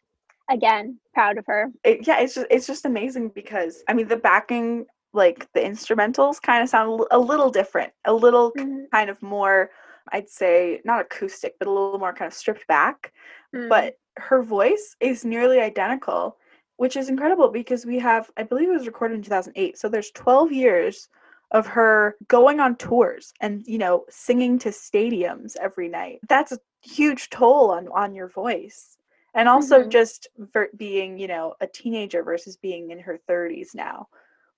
again 0.51 0.97
proud 1.13 1.37
of 1.37 1.45
her 1.45 1.71
it, 1.83 2.05
yeah 2.05 2.19
it's 2.19 2.35
just 2.35 2.47
it's 2.49 2.67
just 2.67 2.85
amazing 2.85 3.29
because 3.29 3.83
i 3.87 3.93
mean 3.93 4.07
the 4.07 4.15
backing 4.15 4.85
like 5.13 5.47
the 5.53 5.59
instrumentals 5.59 6.41
kind 6.41 6.63
of 6.63 6.69
sound 6.69 7.01
a 7.11 7.19
little 7.19 7.49
different 7.49 7.91
a 8.05 8.13
little 8.13 8.51
mm-hmm. 8.51 8.83
kind 8.91 9.09
of 9.09 9.21
more 9.21 9.69
i'd 10.13 10.29
say 10.29 10.79
not 10.85 11.01
acoustic 11.01 11.55
but 11.59 11.67
a 11.67 11.71
little 11.71 11.99
more 11.99 12.13
kind 12.13 12.27
of 12.27 12.33
stripped 12.33 12.67
back 12.67 13.11
mm. 13.55 13.67
but 13.69 13.95
her 14.17 14.43
voice 14.43 14.95
is 14.99 15.25
nearly 15.25 15.59
identical 15.59 16.37
which 16.77 16.95
is 16.95 17.09
incredible 17.09 17.49
because 17.49 17.85
we 17.85 17.99
have 17.99 18.29
i 18.37 18.43
believe 18.43 18.69
it 18.69 18.73
was 18.73 18.87
recorded 18.87 19.15
in 19.15 19.23
2008 19.23 19.77
so 19.77 19.89
there's 19.89 20.11
12 20.11 20.51
years 20.51 21.09
of 21.51 21.67
her 21.67 22.15
going 22.27 22.59
on 22.59 22.75
tours 22.77 23.33
and 23.41 23.63
you 23.67 23.77
know 23.77 24.05
singing 24.09 24.57
to 24.57 24.69
stadiums 24.69 25.55
every 25.61 25.89
night 25.89 26.19
that's 26.29 26.51
a 26.51 26.59
huge 26.81 27.29
toll 27.29 27.71
on 27.71 27.87
on 27.89 28.15
your 28.15 28.29
voice 28.29 28.97
and 29.33 29.47
also 29.47 29.81
mm-hmm. 29.81 29.89
just 29.89 30.27
for 30.51 30.69
being 30.75 31.17
you 31.17 31.27
know 31.27 31.55
a 31.61 31.67
teenager 31.67 32.23
versus 32.23 32.57
being 32.57 32.91
in 32.91 32.99
her 32.99 33.19
30s 33.29 33.69
now. 33.73 34.07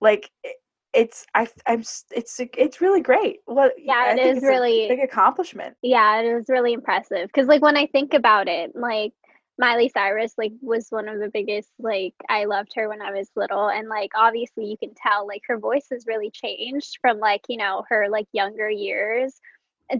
Like 0.00 0.30
it's 0.92 1.26
I, 1.34 1.48
i'm 1.66 1.80
it's 1.80 2.38
it's 2.38 2.80
really 2.80 3.00
great. 3.00 3.40
What 3.46 3.74
yeah 3.78 4.14
it 4.14 4.36
is 4.36 4.42
really 4.42 4.88
big 4.88 5.00
accomplishment. 5.00 5.76
Yeah 5.82 6.20
it 6.20 6.26
is 6.26 6.46
really 6.48 6.72
impressive 6.72 7.28
because 7.28 7.48
like 7.48 7.62
when 7.62 7.76
i 7.76 7.86
think 7.86 8.14
about 8.14 8.48
it 8.48 8.74
like 8.74 9.12
miley 9.56 9.88
cyrus 9.88 10.34
like 10.36 10.52
was 10.60 10.88
one 10.90 11.08
of 11.08 11.20
the 11.20 11.30
biggest 11.32 11.68
like 11.78 12.14
i 12.28 12.44
loved 12.44 12.72
her 12.74 12.88
when 12.88 13.00
i 13.00 13.12
was 13.12 13.30
little 13.36 13.68
and 13.68 13.88
like 13.88 14.10
obviously 14.16 14.64
you 14.64 14.76
can 14.76 14.92
tell 14.94 15.28
like 15.28 15.42
her 15.46 15.58
voice 15.58 15.86
has 15.92 16.08
really 16.08 16.28
changed 16.28 16.98
from 17.00 17.20
like 17.20 17.42
you 17.48 17.56
know 17.56 17.84
her 17.88 18.08
like 18.08 18.26
younger 18.32 18.68
years 18.68 19.40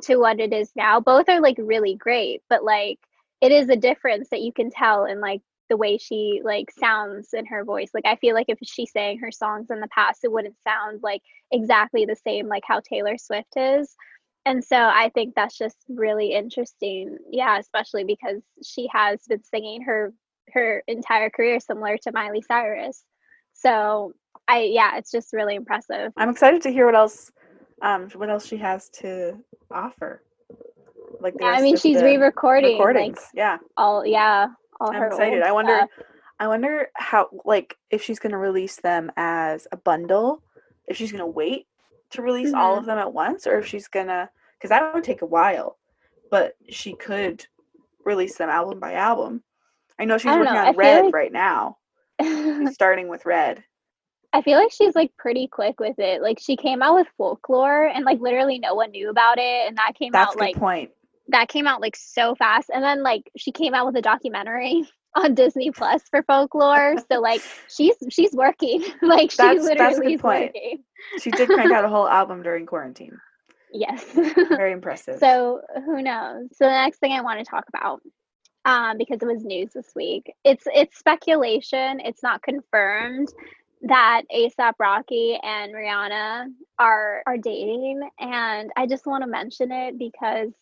to 0.03 0.17
what 0.17 0.41
it 0.41 0.53
is 0.53 0.71
now. 0.77 1.01
Both 1.01 1.29
are 1.29 1.41
like 1.41 1.57
really 1.59 1.95
great 1.95 2.43
but 2.49 2.65
like 2.65 2.99
it 3.45 3.53
is 3.53 3.69
a 3.69 3.77
difference 3.77 4.29
that 4.31 4.41
you 4.41 4.53
can 4.53 4.71
tell 4.71 5.05
in 5.05 5.21
like 5.21 5.43
the 5.69 5.77
way 5.77 5.99
she 5.99 6.41
like 6.45 6.71
sounds 6.71 7.35
in 7.35 7.45
her 7.47 7.63
voice. 7.65 7.91
Like 7.93 8.07
i 8.07 8.17
feel 8.17 8.35
like 8.35 8.47
if 8.49 8.59
she 8.65 8.87
sang 8.87 9.19
her 9.19 9.31
songs 9.31 9.69
in 9.71 9.81
the 9.81 9.89
past 9.89 10.25
it 10.25 10.33
wouldn't 10.33 10.57
sound 10.67 11.01
like 11.03 11.21
exactly 11.53 12.07
the 12.07 12.17
same 12.17 12.49
like 12.49 12.65
how 12.67 12.81
taylor 12.81 13.19
swift 13.19 13.55
is. 13.57 13.95
And 14.47 14.65
so 14.65 14.77
i 14.77 15.11
think 15.15 15.35
that's 15.35 15.59
just 15.59 15.77
really 15.89 16.33
interesting. 16.33 17.19
Yeah 17.31 17.59
especially 17.59 18.05
because 18.05 18.41
she 18.65 18.89
has 18.93 19.21
been 19.29 19.43
singing 19.45 19.83
her 19.83 20.13
her 20.53 20.83
entire 20.87 21.31
career 21.31 21.61
similar 21.61 21.99
to 21.99 22.13
miley 22.13 22.43
cyrus. 22.43 23.05
So 23.53 24.13
i 24.49 24.61
yeah 24.61 24.97
it's 24.99 25.11
just 25.11 25.33
really 25.35 25.55
impressive. 25.55 26.13
I'm 26.17 26.31
excited 26.31 26.63
to 26.63 26.71
hear 26.71 26.87
what 26.87 26.95
else 26.95 27.31
um 27.83 28.09
what 28.15 28.31
else 28.31 28.47
she 28.47 28.57
has 28.59 28.89
to 29.01 29.39
offer 29.71 30.23
like 31.21 31.35
yeah, 31.41 31.49
I 31.49 31.63
mean, 31.63 31.77
she's 31.77 32.03
re-recording 32.03 32.79
like 32.79 33.19
yeah, 33.35 33.59
all 33.77 34.07
yeah, 34.07 34.49
all 34.81 34.91
I'm 34.91 35.01
her. 35.01 35.07
excited. 35.09 35.43
I 35.43 35.53
wonder, 35.53 35.77
stuff. 35.77 36.07
I 36.39 36.49
wonder 36.49 36.89
how 36.95 37.29
like 37.45 37.77
if 37.91 38.03
she's 38.03 38.19
gonna 38.19 38.39
release 38.39 38.77
them 38.77 39.11
as 39.17 39.67
a 39.73 39.77
bundle, 39.77 40.43
if 40.87 40.97
she's 40.97 41.13
gonna 41.13 41.27
wait 41.27 41.67
to 42.11 42.23
release 42.23 42.49
mm-hmm. 42.49 42.59
all 42.59 42.79
of 42.79 42.87
them 42.87 42.99
at 42.99 43.13
once, 43.13 43.47
or 43.47 43.59
if 43.59 43.67
she's 43.67 43.89
gonna 43.89 44.31
because 44.59 44.71
that 44.71 44.95
would 44.95 45.05
take 45.05 45.23
a 45.23 45.27
while, 45.27 45.79
but 46.31 46.55
she 46.69 46.95
could 46.95 47.45
release 48.05 48.37
them 48.37 48.49
album 48.49 48.81
by 48.81 48.95
album. 48.95 49.43
I 49.99 50.05
know 50.05 50.19
she's 50.19 50.33
working 50.33 50.53
know. 50.53 50.67
on 50.67 50.77
Red 50.77 51.05
like... 51.07 51.15
right 51.15 51.33
now. 51.33 51.79
starting 52.73 53.09
with 53.09 53.27
Red. 53.27 53.65
I 54.33 54.43
feel 54.43 54.59
like 54.59 54.73
she's 54.73 54.95
like 54.95 55.13
pretty 55.17 55.47
quick 55.47 55.79
with 55.79 55.99
it. 55.99 56.21
Like 56.21 56.39
she 56.41 56.57
came 56.57 56.83
out 56.83 56.97
with 56.97 57.07
folklore 57.17 57.87
and 57.87 58.05
like 58.05 58.21
literally 58.21 58.59
no 58.59 58.75
one 58.75 58.91
knew 58.91 59.11
about 59.11 59.39
it 59.39 59.69
and 59.69 59.77
that 59.79 59.93
came 59.97 60.11
That's 60.13 60.35
out 60.35 60.41
like 60.41 60.57
point. 60.57 60.91
That 61.35 61.49
came 61.49 61.67
out 61.67 61.81
like 61.81 61.97
so 61.97 62.37
fast. 62.37 62.71
And 62.73 62.85
then 62.85 63.03
like 63.03 63.29
she 63.37 63.51
came 63.51 63.75
out 63.75 63.87
with 63.87 63.97
a 63.97 64.03
documentary 64.03 64.89
on 65.17 65.35
Disney 65.35 65.73
Plus 65.73 66.01
for 66.09 66.23
folklore. 66.23 66.95
so 67.11 67.21
like 67.21 67.43
she's 67.69 67.97
she's 68.09 68.33
working. 68.33 68.85
like 69.03 69.33
she 69.33 69.37
that's, 69.39 69.65
literally 69.65 70.17
that's 70.17 70.23
working. 70.23 70.85
She 71.21 71.31
did 71.33 71.49
crank 71.49 71.73
out 71.73 71.85
a 71.85 71.89
whole 71.89 72.09
album 72.21 72.45
during 72.45 72.67
quarantine. 72.67 73.19
Yes. 73.73 74.05
Very 74.13 74.71
impressive. 74.71 75.19
So 75.19 75.61
who 75.85 76.01
knows? 76.01 76.51
So 76.53 76.67
the 76.67 76.71
next 76.71 76.99
thing 76.99 77.11
I 77.11 77.23
want 77.23 77.41
to 77.41 77.45
talk 77.45 77.65
about 77.69 78.01
um, 78.65 78.99
because 78.99 79.19
it 79.21 79.27
was 79.27 79.45
news 79.45 79.73
this 79.75 79.91
week. 79.97 80.33
It's 80.45 80.65
it's 80.73 80.99
speculation. 80.99 82.01
It's 82.01 82.23
not 82.23 82.43
confirmed 82.43 83.29
that 83.83 84.23
ASAP 84.35 84.75
Rocky 84.79 85.39
and 85.43 85.75
Rihanna 85.75 86.47
are 86.79 87.23
are 87.27 87.37
dating, 87.37 88.09
and 88.19 88.71
I 88.77 88.87
just 88.87 89.07
want 89.07 89.23
to 89.23 89.29
mention 89.29 89.73
it 89.73 89.99
because 89.99 90.53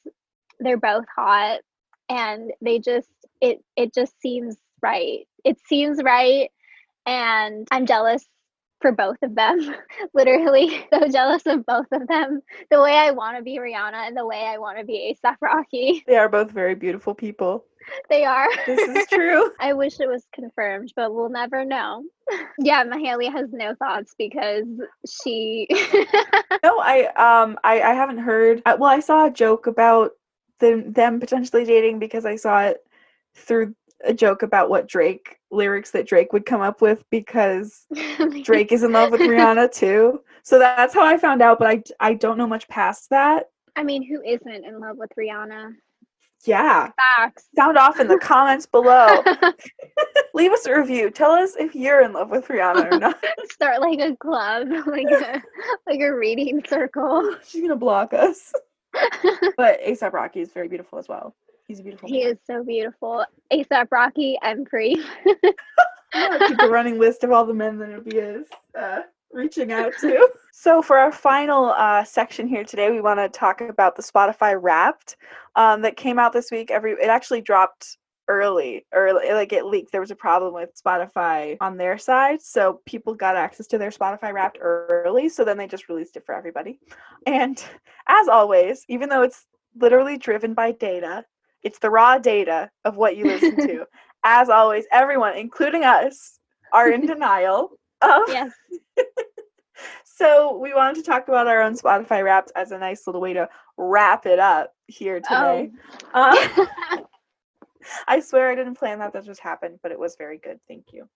they're 0.60 0.76
both 0.78 1.04
hot, 1.14 1.60
and 2.08 2.52
they 2.60 2.78
just 2.78 3.08
it 3.40 3.62
it 3.76 3.94
just 3.94 4.20
seems 4.20 4.56
right. 4.82 5.26
It 5.44 5.58
seems 5.66 6.02
right, 6.02 6.50
and 7.06 7.66
I'm 7.70 7.86
jealous 7.86 8.24
for 8.80 8.92
both 8.92 9.16
of 9.22 9.34
them. 9.34 9.74
Literally, 10.14 10.84
so 10.92 11.08
jealous 11.08 11.46
of 11.46 11.64
both 11.64 11.86
of 11.92 12.06
them. 12.08 12.42
The 12.70 12.82
way 12.82 12.94
I 12.94 13.12
want 13.12 13.36
to 13.38 13.42
be 13.42 13.58
Rihanna 13.58 14.08
and 14.08 14.16
the 14.16 14.26
way 14.26 14.44
I 14.46 14.58
want 14.58 14.78
to 14.78 14.84
be 14.84 15.16
ASAP 15.24 15.36
Rocky. 15.40 16.04
They 16.06 16.16
are 16.16 16.28
both 16.28 16.50
very 16.50 16.74
beautiful 16.74 17.14
people. 17.14 17.64
they 18.10 18.24
are. 18.24 18.48
This 18.66 18.80
is 18.80 19.06
true. 19.08 19.50
I 19.60 19.72
wish 19.72 19.98
it 20.00 20.08
was 20.08 20.24
confirmed, 20.34 20.92
but 20.94 21.14
we'll 21.14 21.30
never 21.30 21.64
know. 21.64 22.02
yeah, 22.58 22.84
Mahalia 22.84 23.32
has 23.32 23.48
no 23.52 23.74
thoughts 23.74 24.14
because 24.18 24.66
she. 25.08 25.66
no, 26.62 26.78
I 26.80 27.06
um 27.16 27.58
I 27.64 27.80
I 27.80 27.94
haven't 27.94 28.18
heard. 28.18 28.62
Uh, 28.66 28.76
well, 28.78 28.90
I 28.90 29.00
saw 29.00 29.26
a 29.26 29.30
joke 29.30 29.66
about 29.66 30.12
them 30.62 30.92
them 30.92 31.20
potentially 31.20 31.64
dating 31.64 31.98
because 31.98 32.24
I 32.24 32.36
saw 32.36 32.62
it 32.62 32.78
through 33.34 33.74
a 34.04 34.14
joke 34.14 34.42
about 34.42 34.70
what 34.70 34.88
Drake 34.88 35.38
lyrics 35.50 35.90
that 35.90 36.06
Drake 36.06 36.32
would 36.32 36.46
come 36.46 36.62
up 36.62 36.80
with 36.80 37.04
because 37.10 37.86
Drake 38.42 38.72
is 38.72 38.82
in 38.82 38.92
love 38.92 39.12
with 39.12 39.20
Rihanna 39.20 39.70
too. 39.74 40.22
So 40.42 40.58
that's 40.58 40.94
how 40.94 41.04
I 41.04 41.18
found 41.18 41.42
out, 41.42 41.58
but 41.58 41.68
I 41.68 41.82
I 42.00 42.14
don't 42.14 42.38
know 42.38 42.46
much 42.46 42.66
past 42.68 43.10
that. 43.10 43.50
I 43.76 43.82
mean, 43.82 44.02
who 44.02 44.22
isn't 44.22 44.64
in 44.64 44.80
love 44.80 44.96
with 44.96 45.10
Rihanna? 45.18 45.72
Yeah. 46.44 46.90
Facts. 47.16 47.44
Sound 47.54 47.78
off 47.78 48.00
in 48.00 48.08
the 48.08 48.18
comments 48.22 48.66
below. 48.66 49.22
Leave 50.34 50.52
us 50.52 50.66
a 50.66 50.76
review. 50.76 51.10
Tell 51.10 51.30
us 51.30 51.54
if 51.56 51.74
you're 51.74 52.02
in 52.02 52.12
love 52.12 52.30
with 52.30 52.48
Rihanna 52.48 52.92
or 52.92 52.98
not. 52.98 53.24
Start 53.50 53.80
like 53.80 54.00
a 54.00 54.16
club, 54.16 54.68
like 54.86 55.06
a 55.10 55.42
like 55.86 56.00
a 56.00 56.10
reading 56.14 56.62
circle. 56.66 57.36
She's 57.46 57.62
gonna 57.62 57.76
block 57.76 58.12
us. 58.12 58.52
but 59.56 59.80
ASAP 59.82 60.12
Rocky 60.12 60.40
is 60.40 60.52
very 60.52 60.68
beautiful 60.68 60.98
as 60.98 61.08
well. 61.08 61.34
He's 61.66 61.80
beautiful. 61.80 62.08
He 62.08 62.24
man. 62.24 62.32
is 62.32 62.38
so 62.46 62.64
beautiful. 62.64 63.24
ASAP 63.52 63.88
Rocky 63.90 64.38
and 64.42 64.66
Pre. 64.66 64.94
Keep 66.14 66.60
a 66.60 66.68
running 66.68 66.98
list 66.98 67.24
of 67.24 67.32
all 67.32 67.46
the 67.46 67.54
men 67.54 67.78
that 67.78 68.02
he 68.04 68.18
is. 68.18 68.46
Uh, 68.78 69.00
reaching 69.32 69.72
out 69.72 69.92
to. 70.00 70.28
So, 70.52 70.82
for 70.82 70.98
our 70.98 71.10
final 71.10 71.70
uh, 71.70 72.04
section 72.04 72.46
here 72.46 72.64
today, 72.64 72.90
we 72.90 73.00
want 73.00 73.18
to 73.18 73.28
talk 73.28 73.60
about 73.60 73.96
the 73.96 74.02
Spotify 74.02 74.56
Wrapped 74.60 75.16
um, 75.56 75.82
that 75.82 75.96
came 75.96 76.18
out 76.18 76.32
this 76.32 76.50
week. 76.50 76.70
Every 76.70 76.92
it 76.92 77.08
actually 77.08 77.40
dropped 77.40 77.96
early, 78.28 78.86
or 78.92 79.12
like 79.12 79.52
it 79.52 79.66
leaked. 79.66 79.92
There 79.92 80.00
was 80.00 80.10
a 80.10 80.16
problem 80.16 80.54
with 80.54 80.70
Spotify 80.80 81.56
on 81.60 81.76
their 81.76 81.98
side, 81.98 82.40
so 82.40 82.80
people 82.86 83.14
got 83.14 83.36
access 83.36 83.66
to 83.68 83.78
their 83.78 83.90
Spotify 83.90 84.32
Wrapped 84.32 84.58
early. 84.60 85.28
So 85.28 85.44
then 85.44 85.56
they 85.56 85.66
just 85.66 85.88
released 85.88 86.16
it 86.16 86.24
for 86.24 86.34
everybody. 86.34 86.80
And 87.26 87.62
as 88.08 88.28
always, 88.28 88.84
even 88.88 89.08
though 89.08 89.22
it's 89.22 89.46
literally 89.76 90.18
driven 90.18 90.54
by 90.54 90.72
data, 90.72 91.24
it's 91.62 91.78
the 91.78 91.90
raw 91.90 92.18
data 92.18 92.70
of 92.84 92.96
what 92.96 93.16
you 93.16 93.24
listen 93.24 93.56
to. 93.68 93.86
as 94.24 94.48
always, 94.48 94.84
everyone, 94.92 95.36
including 95.36 95.84
us, 95.84 96.38
are 96.72 96.90
in 96.90 97.06
denial 97.06 97.72
um, 98.02 98.24
yes. 98.28 98.52
so 100.04 100.58
we 100.58 100.74
wanted 100.74 100.96
to 100.96 101.02
talk 101.02 101.28
about 101.28 101.46
our 101.46 101.62
own 101.62 101.76
Spotify 101.76 102.24
wraps 102.24 102.52
as 102.56 102.72
a 102.72 102.78
nice 102.78 103.06
little 103.06 103.20
way 103.20 103.32
to 103.32 103.48
wrap 103.76 104.26
it 104.26 104.38
up 104.38 104.74
here 104.88 105.20
today. 105.20 105.70
Oh. 106.14 106.68
Um, 106.92 107.06
I 108.06 108.20
swear 108.20 108.50
I 108.50 108.54
didn't 108.54 108.78
plan 108.78 108.98
that. 109.00 109.12
That 109.12 109.24
just 109.24 109.40
happened, 109.40 109.78
but 109.82 109.92
it 109.92 109.98
was 109.98 110.16
very 110.16 110.38
good. 110.38 110.58
Thank 110.68 110.86
you. 110.92 111.08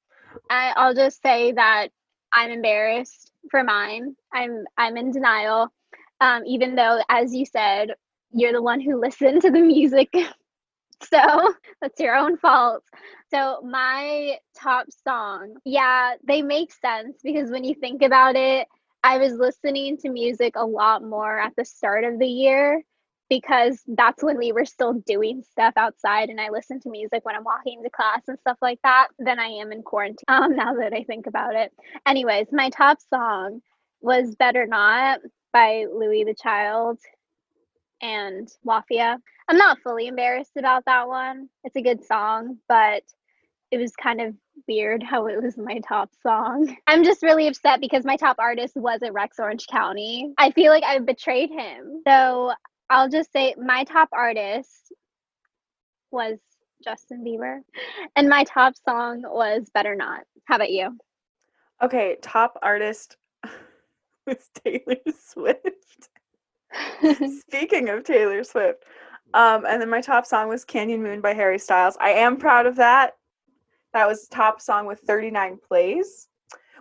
I, 0.51 0.73
I'll 0.77 0.95
just 0.95 1.23
say 1.23 1.53
that 1.53 1.89
I'm 2.33 2.51
embarrassed 2.51 3.33
for 3.51 3.63
mine. 3.63 4.17
I'm 4.33 4.65
I'm 4.77 4.97
in 4.97 5.11
denial. 5.11 5.73
Um, 6.21 6.45
even 6.47 6.75
though, 6.75 7.01
as 7.09 7.35
you 7.35 7.47
said, 7.47 7.91
you're 8.33 8.53
the 8.53 8.63
one 8.63 8.81
who 8.81 9.01
listened 9.01 9.43
to 9.43 9.51
the 9.51 9.61
music 9.61 10.15
So 11.03 11.55
that's 11.81 12.01
your 12.01 12.17
own 12.17 12.37
fault. 12.39 12.83
So, 13.31 13.61
my 13.63 14.39
top 14.57 14.87
song, 15.07 15.57
yeah, 15.65 16.15
they 16.27 16.43
make 16.43 16.73
sense 16.73 17.19
because 17.23 17.51
when 17.51 17.65
you 17.65 17.75
think 17.75 18.03
about 18.03 18.37
it, 18.37 18.67
I 19.03 19.19
was 19.19 19.35
listening 19.35 19.99
to 19.99 20.09
music 20.09 20.55
a 20.57 20.65
lot 20.65 21.03
more 21.03 21.39
at 21.39 21.55
the 21.57 21.65
start 21.65 22.05
of 22.05 22.19
the 22.19 22.27
year 22.27 22.83
because 23.29 23.83
that's 23.89 24.23
when 24.23 24.39
we 24.39 24.53
were 24.53 24.65
still 24.65 24.95
doing 24.95 25.43
stuff 25.51 25.75
outside 25.77 26.29
and 26.29 26.41
I 26.41 26.51
listen 26.51 26.81
to 26.81 26.91
music 26.91 27.25
when 27.25 27.35
I'm 27.35 27.45
walking 27.45 27.83
to 27.83 27.91
class 27.91 28.23
and 28.29 28.39
stuff 28.39 28.59
like 28.63 28.79
that 28.85 29.09
than 29.19 29.39
I 29.41 29.47
am 29.47 29.73
in 29.73 29.83
quarantine. 29.83 30.25
Um, 30.29 30.55
now 30.57 30.75
that 30.75 30.93
I 30.93 31.05
think 31.05 31.27
about 31.27 31.55
it. 31.55 31.73
Anyways, 32.07 32.49
my 32.53 32.69
top 32.71 32.99
song 33.13 33.61
was 34.01 34.35
Better 34.37 34.67
Not 34.67 35.21
by 35.53 35.87
Louis 35.91 36.25
the 36.25 36.35
Child 36.35 36.99
and 38.03 38.49
Wafia. 38.67 39.17
I'm 39.49 39.57
not 39.57 39.79
fully 39.83 40.09
embarrassed 40.09 40.57
about 40.59 40.85
that 40.87 41.09
one. 41.09 41.49
It's 41.65 41.77
a 41.77 41.83
good 41.83 42.05
song, 42.05 42.59
but 42.69 43.03
it 43.71 43.79
was 43.79 43.93
kind 43.97 44.21
of 44.21 44.35
weird 44.69 45.03
how 45.03 45.27
it 45.27 45.43
was 45.43 45.57
my 45.57 45.81
top 45.89 46.11
song. 46.23 46.77
I'm 46.87 47.05
just 47.05 47.23
really 47.23 47.47
upset 47.47 47.81
because 47.81 48.05
my 48.05 48.17
top 48.17 48.37
artist 48.39 48.77
wasn't 48.77 49.15
Rex 49.15 49.39
Orange 49.39 49.67
County. 49.67 50.33
I 50.39 50.51
feel 50.51 50.73
like 50.73 50.85
I 50.85 50.99
betrayed 50.99 51.51
him. 51.51 52.03
So 52.07 52.53
I'll 52.89 53.09
just 53.09 53.33
say 53.33 53.55
my 53.59 53.85
top 53.85 54.09
artist 54.13 54.93
was 56.11 56.39
Justin 56.85 57.25
Bieber, 57.25 57.61
and 58.15 58.29
my 58.29 58.45
top 58.45 58.75
song 58.77 59.23
was 59.25 59.69
Better 59.75 59.95
Not. 59.95 60.21
How 60.45 60.57
about 60.57 60.71
you? 60.71 60.97
Okay, 61.83 62.17
top 62.23 62.59
artist 62.63 63.17
was 64.27 64.49
Taylor 64.65 64.97
Swift. 65.19 66.09
Speaking 67.41 67.89
of 67.89 68.05
Taylor 68.05 68.45
Swift, 68.45 68.85
um, 69.35 69.65
and 69.67 69.81
then 69.81 69.91
my 69.91 70.01
top 70.01 70.27
song 70.27 70.49
was 70.49 70.65
Canyon 70.65 71.03
Moon 71.03 71.21
by 71.21 71.35
Harry 71.35 71.59
Styles. 71.59 71.97
I 72.01 72.11
am 72.11 72.37
proud 72.37 72.67
of 72.67 72.77
that. 72.77 73.15
That 73.93 74.07
was 74.07 74.29
top 74.29 74.61
song 74.61 74.87
with 74.87 75.01
39 75.01 75.59
plays, 75.67 76.29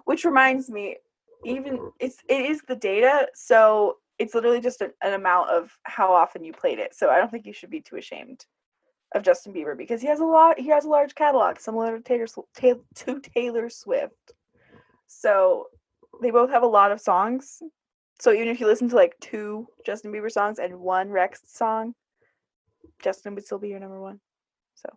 which 0.06 0.26
reminds 0.26 0.70
me, 0.70 0.98
even 1.44 1.92
it's 2.00 2.18
it 2.30 2.46
is 2.46 2.62
the 2.68 2.76
data, 2.76 3.28
so 3.34 3.98
it's 4.19 4.34
literally 4.34 4.62
just 4.62 4.81
an, 4.81 4.91
an 5.01 5.13
amount 5.13 5.50
of 5.50 5.77
how 5.84 6.13
often 6.13 6.43
you 6.43 6.53
played 6.53 6.79
it. 6.79 6.95
So 6.95 7.10
I 7.10 7.17
don't 7.17 7.31
think 7.31 7.45
you 7.45 7.53
should 7.53 7.69
be 7.69 7.81
too 7.81 7.98
ashamed 7.98 8.45
of 9.13 9.24
Justin 9.24 9.53
Bieber 9.53 9.77
because 9.77 10.01
he 10.01 10.07
has 10.07 10.19
a 10.19 10.25
lot. 10.25 10.60
He 10.60 10.69
has 10.69 10.86
a 10.86 10.89
large 10.89 11.15
catalog, 11.15 11.60
similar 11.60 12.00
to 12.00 12.03
Taylor 12.03 12.27
to 12.95 13.19
Taylor 13.22 13.69
Swift. 13.69 14.34
So 15.07 15.67
they 16.22 16.31
both 16.31 16.50
have 16.50 16.63
a 16.63 16.67
lot 16.67 16.91
of 16.91 17.01
songs. 17.01 17.62
So 18.19 18.31
even 18.31 18.48
if 18.48 18.60
you 18.60 18.67
listen 18.67 18.89
to 18.89 18.95
like 18.95 19.15
two 19.19 19.67
Justin 19.86 20.12
Bieber 20.12 20.31
songs 20.31 20.60
and 20.60 20.79
one 20.79 21.10
Rex 21.10 21.41
song, 21.45 21.93
Justin 23.01 23.36
would 23.36 23.45
still 23.45 23.60
be 23.60 23.69
your 23.69 23.79
number 23.79 24.00
one. 24.00 24.19
So 24.75 24.89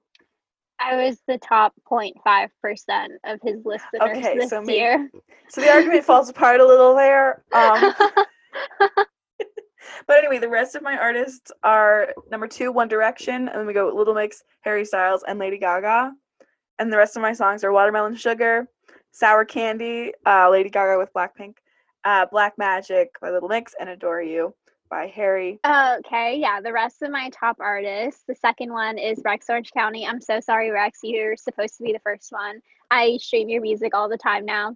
I 0.80 0.96
was 0.96 1.20
the 1.26 1.38
top 1.38 1.75
0.5 1.90 2.48
percent 2.62 3.12
of 3.25 3.40
his 3.42 3.64
listeners 3.64 4.00
okay, 4.02 4.38
this 4.38 4.50
so 4.50 4.60
maybe, 4.60 4.78
year. 4.78 5.10
So 5.48 5.60
the 5.60 5.70
argument 5.70 6.04
falls 6.04 6.28
apart 6.28 6.60
a 6.60 6.66
little 6.66 6.94
there. 6.94 7.42
Um, 7.52 7.92
but 10.09 10.17
anyway, 10.17 10.38
the 10.38 10.49
rest 10.49 10.75
of 10.75 10.83
my 10.83 10.97
artists 10.97 11.53
are 11.62 12.12
number 12.31 12.49
two, 12.49 12.73
One 12.73 12.88
Direction, 12.88 13.49
and 13.49 13.61
then 13.61 13.67
we 13.67 13.75
go 13.75 13.93
Little 13.95 14.15
Mix, 14.15 14.43
Harry 14.62 14.85
Styles, 14.85 15.23
and 15.29 15.38
Lady 15.38 15.59
Gaga. 15.59 16.12
And 16.79 16.93
the 16.93 16.97
rest 16.97 17.17
of 17.17 17.23
my 17.23 17.35
songs 17.35 17.62
are 17.62 17.73
Watermelon 17.73 18.17
Sugar, 18.17 18.67
Sour 19.12 19.45
Candy, 19.45 20.12
uh, 20.27 20.49
Lady 20.49 20.71
Gaga 20.71 20.99
with 20.99 21.12
Blackpink, 21.12 21.55
uh, 22.05 22.27
Black 22.33 22.57
Magic 22.57 23.11
by 23.21 23.31
Little 23.31 23.49
Mix, 23.49 23.75
and 23.79 23.91
Adore 23.91 24.23
You 24.23 24.55
by 24.91 25.07
Harry. 25.07 25.61
Okay, 25.67 26.38
yeah. 26.38 26.61
The 26.61 26.73
rest 26.73 27.03
of 27.03 27.11
my 27.11 27.31
top 27.31 27.59
artists. 27.61 28.25
The 28.27 28.35
second 28.35 28.73
one 28.73 28.97
is 28.97 29.21
Rex 29.25 29.47
Orange 29.50 29.73
County. 29.73 30.07
I'm 30.07 30.21
so 30.21 30.41
sorry, 30.41 30.71
Rex. 30.71 31.00
You're 31.03 31.37
supposed 31.37 31.77
to 31.77 31.85
be 31.85 31.93
the 31.93 32.00
first 32.00 32.29
one. 32.31 32.61
I 32.91 33.19
stream 33.19 33.49
your 33.49 33.61
music 33.61 33.95
all 33.95 34.09
the 34.09 34.17
time 34.17 34.47
now. 34.47 34.75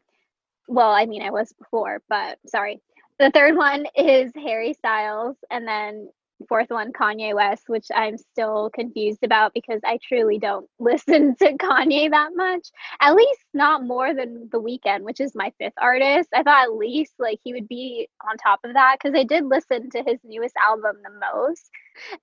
Well, 0.68 0.90
I 0.90 1.06
mean, 1.06 1.22
I 1.22 1.30
was 1.30 1.52
before, 1.58 2.02
but 2.08 2.38
sorry. 2.46 2.80
The 3.18 3.30
third 3.30 3.56
one 3.56 3.86
is 3.96 4.32
Harry 4.36 4.72
Styles, 4.74 5.36
and 5.50 5.66
then 5.66 6.08
fourth 6.48 6.70
one 6.70 6.92
Kanye 6.92 7.34
West, 7.34 7.64
which 7.68 7.86
I'm 7.94 8.16
still 8.18 8.70
confused 8.74 9.22
about 9.22 9.54
because 9.54 9.80
I 9.84 9.98
truly 10.02 10.38
don't 10.38 10.68
listen 10.78 11.36
to 11.36 11.52
Kanye 11.56 12.10
that 12.10 12.30
much. 12.34 12.68
At 13.00 13.14
least 13.14 13.40
not 13.54 13.84
more 13.84 14.14
than 14.14 14.48
The 14.50 14.60
Weeknd, 14.60 15.02
which 15.02 15.20
is 15.20 15.34
my 15.34 15.52
fifth 15.58 15.74
artist. 15.80 16.28
I 16.34 16.42
thought 16.42 16.64
at 16.64 16.74
least 16.74 17.14
like 17.18 17.38
he 17.44 17.52
would 17.52 17.68
be 17.68 18.08
on 18.28 18.36
top 18.36 18.60
of 18.64 18.74
that 18.74 18.96
because 19.00 19.16
I 19.18 19.24
did 19.24 19.44
listen 19.44 19.90
to 19.90 20.02
his 20.06 20.18
newest 20.24 20.54
album 20.56 20.96
the 21.02 21.10
most. 21.34 21.70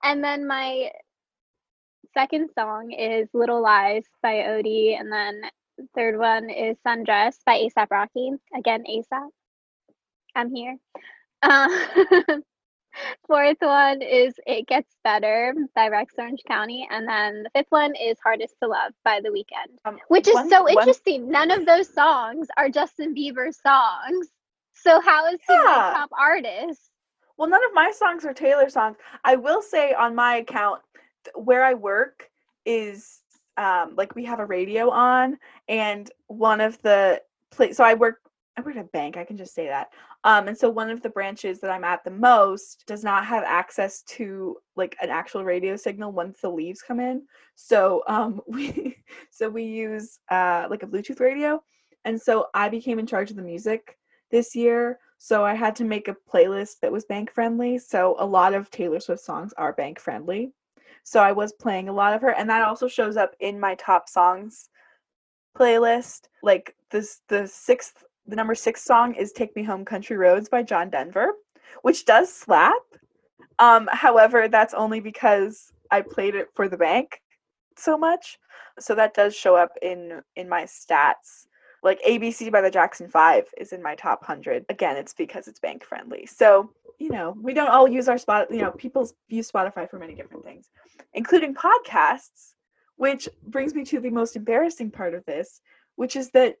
And 0.02 0.22
then 0.22 0.46
my 0.46 0.90
second 2.14 2.50
song 2.58 2.92
is 2.92 3.28
Little 3.32 3.62
Lies 3.62 4.04
by 4.22 4.34
Odie, 4.34 4.98
and 4.98 5.12
then 5.12 5.42
third 5.94 6.18
one 6.18 6.50
is 6.50 6.76
Sundress 6.86 7.36
by 7.46 7.58
ASAP 7.58 7.86
Rocky. 7.90 8.32
Again, 8.56 8.84
ASAP. 8.88 9.28
I'm 10.34 10.54
here. 10.54 10.76
Uh, 11.42 11.68
Fourth 13.26 13.58
one 13.60 14.02
is 14.02 14.34
It 14.46 14.66
Gets 14.66 14.94
Better 15.04 15.54
by 15.74 15.88
Rex 15.88 16.14
Orange 16.18 16.42
County. 16.46 16.88
And 16.90 17.08
then 17.08 17.44
the 17.44 17.50
fifth 17.50 17.70
one 17.70 17.94
is 17.94 18.18
Hardest 18.22 18.54
to 18.62 18.68
Love 18.68 18.92
by 19.04 19.20
The 19.22 19.30
Weeknd, 19.30 19.76
um, 19.84 19.98
which 20.08 20.28
is 20.28 20.34
one, 20.34 20.50
so 20.50 20.68
interesting. 20.68 21.22
One... 21.22 21.32
None 21.32 21.50
of 21.50 21.66
those 21.66 21.92
songs 21.92 22.48
are 22.56 22.68
Justin 22.68 23.14
Bieber 23.14 23.54
songs. 23.54 24.28
So 24.74 25.00
how 25.00 25.26
is 25.26 25.38
he 25.46 25.52
yeah. 25.52 25.62
my 25.64 25.92
top 25.94 26.10
artist? 26.18 26.90
Well, 27.36 27.48
none 27.48 27.64
of 27.64 27.72
my 27.72 27.92
songs 27.92 28.24
are 28.24 28.34
Taylor 28.34 28.68
songs. 28.68 28.96
I 29.24 29.36
will 29.36 29.62
say 29.62 29.94
on 29.94 30.14
my 30.14 30.36
account, 30.36 30.82
where 31.34 31.64
I 31.64 31.74
work 31.74 32.28
is 32.64 33.20
um, 33.56 33.94
like 33.96 34.14
we 34.14 34.24
have 34.24 34.40
a 34.40 34.46
radio 34.46 34.90
on, 34.90 35.38
and 35.68 36.10
one 36.26 36.60
of 36.60 36.80
the. 36.82 37.22
So 37.72 37.82
I 37.84 37.94
work 37.94 38.20
I 38.56 38.62
work 38.62 38.76
at 38.76 38.84
a 38.84 38.88
bank. 38.88 39.16
I 39.16 39.24
can 39.24 39.36
just 39.36 39.54
say 39.54 39.66
that. 39.68 39.90
Um, 40.24 40.48
and 40.48 40.58
so 40.58 40.68
one 40.68 40.90
of 40.90 41.02
the 41.02 41.08
branches 41.08 41.60
that 41.60 41.70
I'm 41.70 41.84
at 41.84 42.04
the 42.04 42.10
most 42.10 42.84
does 42.86 43.04
not 43.04 43.24
have 43.26 43.44
access 43.44 44.02
to 44.02 44.56
like 44.76 44.96
an 45.00 45.08
actual 45.08 45.44
radio 45.44 45.76
signal 45.76 46.12
once 46.12 46.40
the 46.40 46.50
leaves 46.50 46.82
come 46.82 47.00
in. 47.00 47.22
So 47.54 48.02
um, 48.06 48.40
we 48.46 48.96
so 49.30 49.48
we 49.48 49.64
use 49.64 50.18
uh, 50.30 50.66
like 50.68 50.82
a 50.82 50.86
Bluetooth 50.86 51.20
radio, 51.20 51.62
and 52.04 52.20
so 52.20 52.46
I 52.54 52.68
became 52.68 52.98
in 52.98 53.06
charge 53.06 53.30
of 53.30 53.36
the 53.36 53.42
music 53.42 53.96
this 54.30 54.54
year. 54.54 54.98
So 55.18 55.44
I 55.44 55.54
had 55.54 55.76
to 55.76 55.84
make 55.84 56.08
a 56.08 56.16
playlist 56.32 56.80
that 56.80 56.92
was 56.92 57.04
bank 57.04 57.30
friendly. 57.30 57.78
So 57.78 58.16
a 58.18 58.26
lot 58.26 58.54
of 58.54 58.70
Taylor 58.70 59.00
Swift 59.00 59.22
songs 59.22 59.52
are 59.56 59.72
bank 59.72 60.00
friendly. 60.00 60.52
So 61.02 61.20
I 61.20 61.32
was 61.32 61.52
playing 61.52 61.88
a 61.88 61.92
lot 61.92 62.14
of 62.14 62.22
her, 62.22 62.30
and 62.30 62.48
that 62.50 62.66
also 62.66 62.88
shows 62.88 63.16
up 63.16 63.34
in 63.40 63.60
my 63.60 63.74
top 63.76 64.08
songs 64.08 64.68
playlist. 65.56 66.28
Like 66.42 66.74
this, 66.90 67.20
the 67.28 67.46
sixth 67.46 68.04
the 68.26 68.36
number 68.36 68.54
six 68.54 68.84
song 68.84 69.14
is 69.14 69.32
Take 69.32 69.54
Me 69.56 69.62
Home 69.62 69.84
Country 69.84 70.16
Roads 70.16 70.48
by 70.48 70.62
John 70.62 70.90
Denver, 70.90 71.32
which 71.82 72.04
does 72.04 72.32
slap. 72.32 72.82
Um, 73.58 73.88
however, 73.92 74.48
that's 74.48 74.74
only 74.74 75.00
because 75.00 75.72
I 75.90 76.02
played 76.02 76.34
it 76.34 76.48
for 76.54 76.68
the 76.68 76.76
bank 76.76 77.20
so 77.76 77.98
much. 77.98 78.38
So 78.78 78.94
that 78.94 79.14
does 79.14 79.34
show 79.34 79.56
up 79.56 79.72
in 79.82 80.22
in 80.36 80.48
my 80.48 80.64
stats. 80.64 81.46
Like 81.82 82.00
ABC 82.06 82.52
by 82.52 82.60
the 82.60 82.70
Jackson 82.70 83.08
5 83.08 83.44
is 83.56 83.72
in 83.72 83.82
my 83.82 83.94
top 83.94 84.20
100. 84.20 84.66
Again, 84.68 84.96
it's 84.96 85.14
because 85.14 85.48
it's 85.48 85.60
bank 85.60 85.82
friendly. 85.82 86.26
So, 86.26 86.70
you 86.98 87.08
know, 87.08 87.34
we 87.40 87.54
don't 87.54 87.70
all 87.70 87.88
use 87.88 88.06
our 88.06 88.18
spot, 88.18 88.50
you 88.50 88.60
know, 88.60 88.72
people 88.72 89.10
use 89.28 89.50
Spotify 89.50 89.88
for 89.88 89.98
many 89.98 90.14
different 90.14 90.44
things, 90.44 90.68
including 91.14 91.54
podcasts, 91.54 92.52
which 92.96 93.30
brings 93.46 93.74
me 93.74 93.82
to 93.86 93.98
the 93.98 94.10
most 94.10 94.36
embarrassing 94.36 94.90
part 94.90 95.14
of 95.14 95.24
this, 95.24 95.62
which 95.96 96.16
is 96.16 96.30
that 96.32 96.56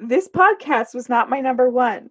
this 0.00 0.28
podcast 0.28 0.94
was 0.94 1.08
not 1.08 1.30
my 1.30 1.40
number 1.40 1.68
one. 1.68 2.10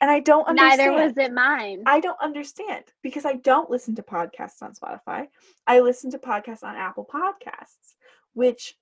And 0.00 0.10
I 0.10 0.20
don't 0.20 0.46
understand. 0.46 0.78
Neither 0.78 0.92
was 0.92 1.18
it 1.18 1.32
mine. 1.32 1.82
I 1.86 1.98
don't 1.98 2.20
understand 2.20 2.84
because 3.02 3.24
I 3.24 3.34
don't 3.34 3.70
listen 3.70 3.94
to 3.96 4.02
podcasts 4.02 4.62
on 4.62 4.72
Spotify. 4.72 5.26
I 5.66 5.80
listen 5.80 6.10
to 6.12 6.18
podcasts 6.18 6.62
on 6.62 6.76
Apple 6.76 7.08
Podcasts, 7.12 7.94
which 8.34 8.76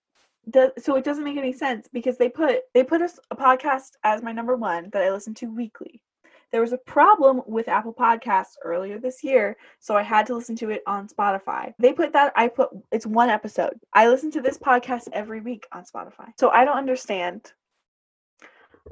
does 0.50 0.70
so 0.78 0.96
it 0.96 1.04
doesn't 1.04 1.24
make 1.24 1.38
any 1.38 1.52
sense 1.52 1.88
because 1.92 2.18
they 2.18 2.28
put 2.28 2.60
they 2.74 2.84
put 2.84 3.00
a, 3.00 3.10
a 3.30 3.36
podcast 3.36 3.92
as 4.04 4.22
my 4.22 4.32
number 4.32 4.56
one 4.56 4.90
that 4.90 5.02
I 5.02 5.10
listen 5.10 5.34
to 5.34 5.46
weekly. 5.46 6.02
There 6.50 6.60
was 6.62 6.72
a 6.72 6.78
problem 6.78 7.42
with 7.46 7.68
Apple 7.68 7.92
Podcasts 7.92 8.54
earlier 8.64 8.98
this 8.98 9.22
year, 9.22 9.56
so 9.80 9.96
I 9.96 10.02
had 10.02 10.26
to 10.26 10.34
listen 10.34 10.56
to 10.56 10.70
it 10.70 10.82
on 10.86 11.08
Spotify. 11.08 11.74
They 11.78 11.92
put 11.92 12.12
that 12.12 12.32
I 12.36 12.48
put 12.48 12.70
it's 12.92 13.06
one 13.06 13.30
episode. 13.30 13.78
I 13.94 14.08
listen 14.08 14.30
to 14.32 14.42
this 14.42 14.58
podcast 14.58 15.08
every 15.12 15.40
week 15.40 15.66
on 15.72 15.84
Spotify. 15.84 16.32
So 16.38 16.50
I 16.50 16.64
don't 16.64 16.78
understand 16.78 17.52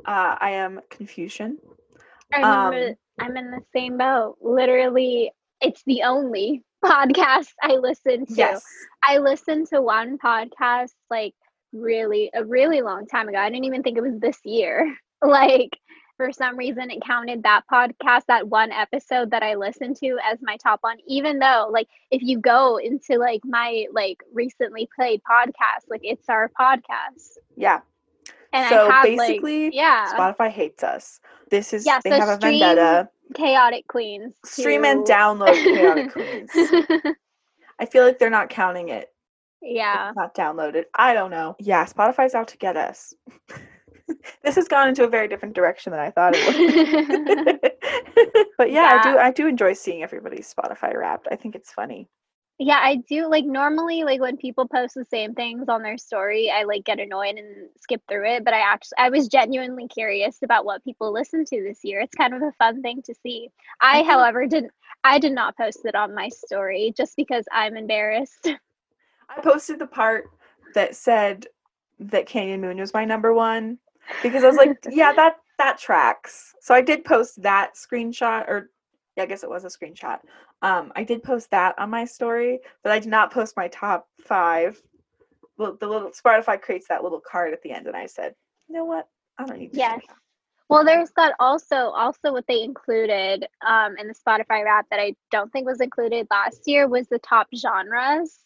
uh, 0.04 0.36
I 0.40 0.50
am 0.50 0.80
Confucian. 0.90 1.58
I'm, 2.32 2.44
um, 2.44 2.72
in 2.72 2.80
the, 2.80 3.24
I'm 3.24 3.36
in 3.36 3.50
the 3.50 3.62
same 3.72 3.98
boat. 3.98 4.36
Literally, 4.40 5.32
it's 5.60 5.82
the 5.86 6.02
only 6.02 6.62
podcast 6.84 7.48
I 7.62 7.76
listen 7.76 8.26
to. 8.26 8.34
Yes. 8.34 8.64
I 9.02 9.18
listened 9.18 9.68
to 9.68 9.80
one 9.80 10.18
podcast 10.18 10.92
like 11.10 11.34
really 11.72 12.30
a 12.34 12.44
really 12.44 12.82
long 12.82 13.06
time 13.06 13.28
ago. 13.28 13.38
I 13.38 13.48
didn't 13.48 13.64
even 13.64 13.82
think 13.82 13.98
it 13.98 14.02
was 14.02 14.18
this 14.18 14.38
year. 14.44 14.94
Like 15.22 15.70
for 16.18 16.30
some 16.30 16.58
reason 16.58 16.90
it 16.90 17.02
counted 17.02 17.42
that 17.42 17.62
podcast 17.72 18.24
that 18.28 18.46
one 18.46 18.70
episode 18.70 19.30
that 19.30 19.42
I 19.42 19.54
listened 19.54 19.96
to 19.96 20.18
as 20.22 20.38
my 20.42 20.58
top 20.58 20.80
one 20.82 20.98
even 21.08 21.38
though 21.38 21.68
like 21.72 21.88
if 22.10 22.20
you 22.22 22.38
go 22.38 22.76
into 22.76 23.16
like 23.18 23.40
my 23.42 23.86
like 23.92 24.18
recently 24.34 24.90
played 24.94 25.22
podcast 25.28 25.84
like 25.88 26.02
it's 26.04 26.28
our 26.28 26.50
podcast. 26.60 27.38
Yeah. 27.56 27.80
And 28.52 28.68
so 28.68 28.90
basically, 29.02 29.66
like, 29.66 29.74
yeah, 29.74 30.12
Spotify 30.16 30.50
hates 30.50 30.82
us. 30.82 31.20
This 31.50 31.72
is 31.72 31.86
yeah, 31.86 32.00
they 32.02 32.10
so 32.10 32.20
have 32.20 32.28
a 32.28 32.36
vendetta. 32.38 33.08
Chaotic 33.34 33.86
Queens. 33.88 34.34
To... 34.44 34.50
Stream 34.50 34.84
and 34.84 35.06
download 35.06 35.52
Chaotic 35.54 36.12
Queens. 36.12 36.50
I 37.78 37.86
feel 37.86 38.04
like 38.04 38.18
they're 38.18 38.30
not 38.30 38.48
counting 38.48 38.88
it. 38.88 39.10
Yeah. 39.62 40.08
It's 40.08 40.16
not 40.16 40.34
downloaded. 40.34 40.84
I 40.94 41.12
don't 41.12 41.30
know. 41.30 41.56
Yeah, 41.58 41.84
Spotify's 41.84 42.34
out 42.34 42.48
to 42.48 42.56
get 42.56 42.76
us. 42.76 43.14
this 44.42 44.54
has 44.54 44.68
gone 44.68 44.88
into 44.88 45.04
a 45.04 45.08
very 45.08 45.28
different 45.28 45.54
direction 45.54 45.90
than 45.90 46.00
I 46.00 46.10
thought 46.10 46.34
it 46.36 46.46
would. 46.46 47.60
but 48.58 48.70
yeah, 48.70 48.94
yeah, 48.94 49.00
I 49.00 49.02
do 49.02 49.18
I 49.18 49.30
do 49.32 49.46
enjoy 49.46 49.72
seeing 49.72 50.02
everybody's 50.02 50.52
Spotify 50.52 50.96
wrapped. 50.96 51.28
I 51.30 51.36
think 51.36 51.54
it's 51.54 51.72
funny. 51.72 52.08
Yeah, 52.58 52.80
I 52.82 52.96
do. 52.96 53.28
Like 53.28 53.44
normally, 53.44 54.04
like 54.04 54.20
when 54.20 54.38
people 54.38 54.66
post 54.66 54.94
the 54.94 55.04
same 55.04 55.34
things 55.34 55.68
on 55.68 55.82
their 55.82 55.98
story, 55.98 56.50
I 56.50 56.62
like 56.64 56.84
get 56.84 56.98
annoyed 56.98 57.36
and 57.36 57.68
skip 57.78 58.00
through 58.08 58.26
it. 58.26 58.44
But 58.44 58.54
I 58.54 58.60
actually, 58.60 58.96
I 58.98 59.10
was 59.10 59.28
genuinely 59.28 59.88
curious 59.88 60.38
about 60.42 60.64
what 60.64 60.82
people 60.82 61.12
listened 61.12 61.48
to 61.48 61.62
this 61.62 61.84
year. 61.84 62.00
It's 62.00 62.14
kind 62.14 62.32
of 62.32 62.40
a 62.40 62.52
fun 62.52 62.80
thing 62.80 63.02
to 63.02 63.14
see. 63.22 63.50
I, 63.80 64.00
mm-hmm. 64.00 64.10
however, 64.10 64.46
didn't. 64.46 64.72
I 65.04 65.18
did 65.18 65.32
not 65.32 65.56
post 65.56 65.80
it 65.84 65.94
on 65.94 66.14
my 66.14 66.28
story 66.30 66.94
just 66.96 67.14
because 67.16 67.44
I'm 67.52 67.76
embarrassed. 67.76 68.48
I 69.28 69.40
posted 69.40 69.78
the 69.78 69.86
part 69.86 70.30
that 70.74 70.96
said 70.96 71.46
that 71.98 72.26
Canyon 72.26 72.60
Moon 72.60 72.78
was 72.78 72.94
my 72.94 73.04
number 73.04 73.34
one 73.34 73.78
because 74.22 74.44
I 74.44 74.48
was 74.48 74.56
like, 74.56 74.78
yeah, 74.90 75.12
that 75.12 75.36
that 75.58 75.78
tracks. 75.78 76.54
So 76.60 76.74
I 76.74 76.80
did 76.80 77.04
post 77.04 77.42
that 77.42 77.74
screenshot 77.74 78.48
or 78.48 78.70
yeah, 79.16 79.24
I 79.24 79.26
guess 79.26 79.42
it 79.42 79.50
was 79.50 79.64
a 79.64 79.68
screenshot. 79.68 80.18
Um, 80.62 80.92
I 80.96 81.04
did 81.04 81.22
post 81.22 81.50
that 81.50 81.78
on 81.78 81.90
my 81.90 82.04
story, 82.04 82.60
but 82.82 82.92
I 82.92 82.98
did 82.98 83.10
not 83.10 83.32
post 83.32 83.56
my 83.56 83.68
top 83.68 84.08
five. 84.20 84.80
Well, 85.58 85.76
the 85.78 85.86
little 85.86 86.10
Spotify 86.10 86.60
creates 86.60 86.88
that 86.88 87.02
little 87.02 87.20
card 87.20 87.52
at 87.52 87.62
the 87.62 87.72
end, 87.72 87.86
and 87.86 87.96
I 87.96 88.06
said, 88.06 88.34
you 88.68 88.74
know 88.74 88.84
what? 88.84 89.08
I 89.38 89.44
don't 89.44 89.58
need. 89.58 89.72
To 89.72 89.78
yes. 89.78 90.00
Well, 90.68 90.84
there's 90.84 91.12
that 91.16 91.34
also 91.38 91.76
also 91.76 92.32
what 92.32 92.46
they 92.48 92.62
included 92.62 93.46
um, 93.66 93.96
in 93.98 94.08
the 94.08 94.14
Spotify 94.14 94.64
wrap 94.64 94.86
that 94.90 94.98
I 94.98 95.14
don't 95.30 95.52
think 95.52 95.66
was 95.66 95.80
included 95.80 96.26
last 96.30 96.62
year 96.66 96.88
was 96.88 97.06
the 97.06 97.20
top 97.20 97.46
genres, 97.54 98.40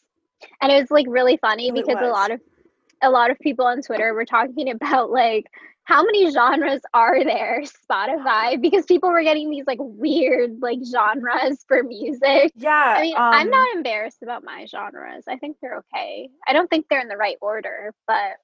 and 0.60 0.70
it 0.70 0.80
was 0.80 0.90
like 0.90 1.06
really 1.08 1.38
funny 1.38 1.70
because 1.70 1.96
a 1.98 2.08
lot 2.08 2.30
of 2.30 2.40
a 3.02 3.10
lot 3.10 3.30
of 3.30 3.38
people 3.38 3.64
on 3.64 3.80
Twitter 3.80 4.12
were 4.12 4.26
talking 4.26 4.70
about 4.82 5.10
like 5.10 5.46
how 5.84 6.04
many 6.04 6.30
genres 6.30 6.82
are 6.94 7.24
there? 7.24 7.62
Spotify 7.90 8.60
because 8.60 8.84
people 8.84 9.10
were 9.10 9.22
getting 9.22 9.50
these 9.50 9.66
like 9.66 9.78
weird 9.80 10.60
like 10.60 10.78
genres 10.90 11.64
for 11.68 11.82
music. 11.82 12.52
Yeah 12.54 12.94
i 12.96 13.02
mean 13.02 13.16
um, 13.16 13.22
i'm 13.22 13.50
not 13.50 13.74
embarrassed 13.74 14.22
about 14.22 14.44
my 14.44 14.66
genres. 14.66 15.24
I 15.28 15.36
think 15.36 15.56
they're 15.60 15.78
okay. 15.78 16.30
I 16.46 16.52
don't 16.52 16.68
think 16.68 16.86
they're 16.88 17.00
in 17.00 17.08
the 17.08 17.16
right 17.16 17.36
order 17.40 17.92
but 18.06 18.36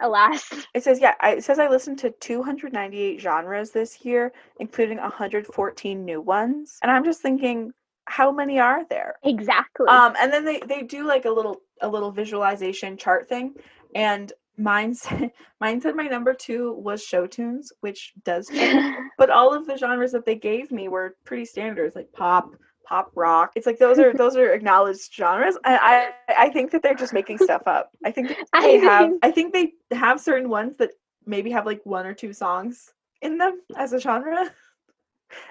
alas. 0.00 0.52
It 0.74 0.82
says 0.82 1.00
yeah 1.00 1.14
it 1.22 1.44
says 1.44 1.58
i 1.58 1.68
listened 1.68 1.98
to 2.00 2.10
298 2.10 3.20
genres 3.20 3.70
this 3.70 4.04
year 4.04 4.32
including 4.58 4.98
114 4.98 6.04
new 6.04 6.20
ones 6.20 6.78
and 6.82 6.90
i'm 6.90 7.04
just 7.04 7.22
thinking 7.22 7.72
how 8.06 8.30
many 8.30 8.58
are 8.58 8.84
there? 8.88 9.14
Exactly. 9.22 9.86
Um 9.88 10.14
and 10.20 10.32
then 10.32 10.44
they 10.44 10.60
they 10.60 10.82
do 10.82 11.06
like 11.06 11.24
a 11.24 11.30
little 11.30 11.62
a 11.80 11.88
little 11.88 12.10
visualization 12.10 12.96
chart 12.96 13.28
thing 13.28 13.54
and 13.94 14.32
mine 14.56 14.94
said 14.94 15.30
mine 15.60 15.80
said 15.80 15.96
my 15.96 16.06
number 16.06 16.34
two 16.34 16.72
was 16.74 17.02
show 17.02 17.26
tunes 17.26 17.72
which 17.80 18.12
does 18.24 18.48
change 18.54 18.94
but 19.18 19.30
all 19.30 19.54
of 19.54 19.66
the 19.66 19.76
genres 19.76 20.12
that 20.12 20.24
they 20.24 20.34
gave 20.34 20.70
me 20.70 20.88
were 20.88 21.16
pretty 21.24 21.44
standards 21.44 21.94
like 21.94 22.10
pop 22.12 22.50
pop 22.86 23.10
rock 23.14 23.50
it's 23.56 23.66
like 23.66 23.78
those 23.78 23.98
are 23.98 24.12
those 24.16 24.36
are 24.36 24.52
acknowledged 24.52 25.12
genres 25.12 25.56
and 25.64 25.78
i 25.80 26.10
i 26.28 26.48
think 26.50 26.70
that 26.70 26.82
they're 26.82 26.94
just 26.94 27.14
making 27.14 27.38
stuff 27.38 27.62
up 27.66 27.90
i 28.04 28.10
think 28.10 28.28
they 28.28 28.36
I 28.52 28.66
have 28.82 29.08
think... 29.08 29.24
i 29.24 29.30
think 29.30 29.52
they 29.52 29.72
have 29.92 30.20
certain 30.20 30.48
ones 30.48 30.76
that 30.78 30.90
maybe 31.26 31.50
have 31.50 31.66
like 31.66 31.80
one 31.84 32.06
or 32.06 32.14
two 32.14 32.32
songs 32.32 32.92
in 33.22 33.38
them 33.38 33.60
as 33.76 33.92
a 33.92 34.00
genre 34.00 34.50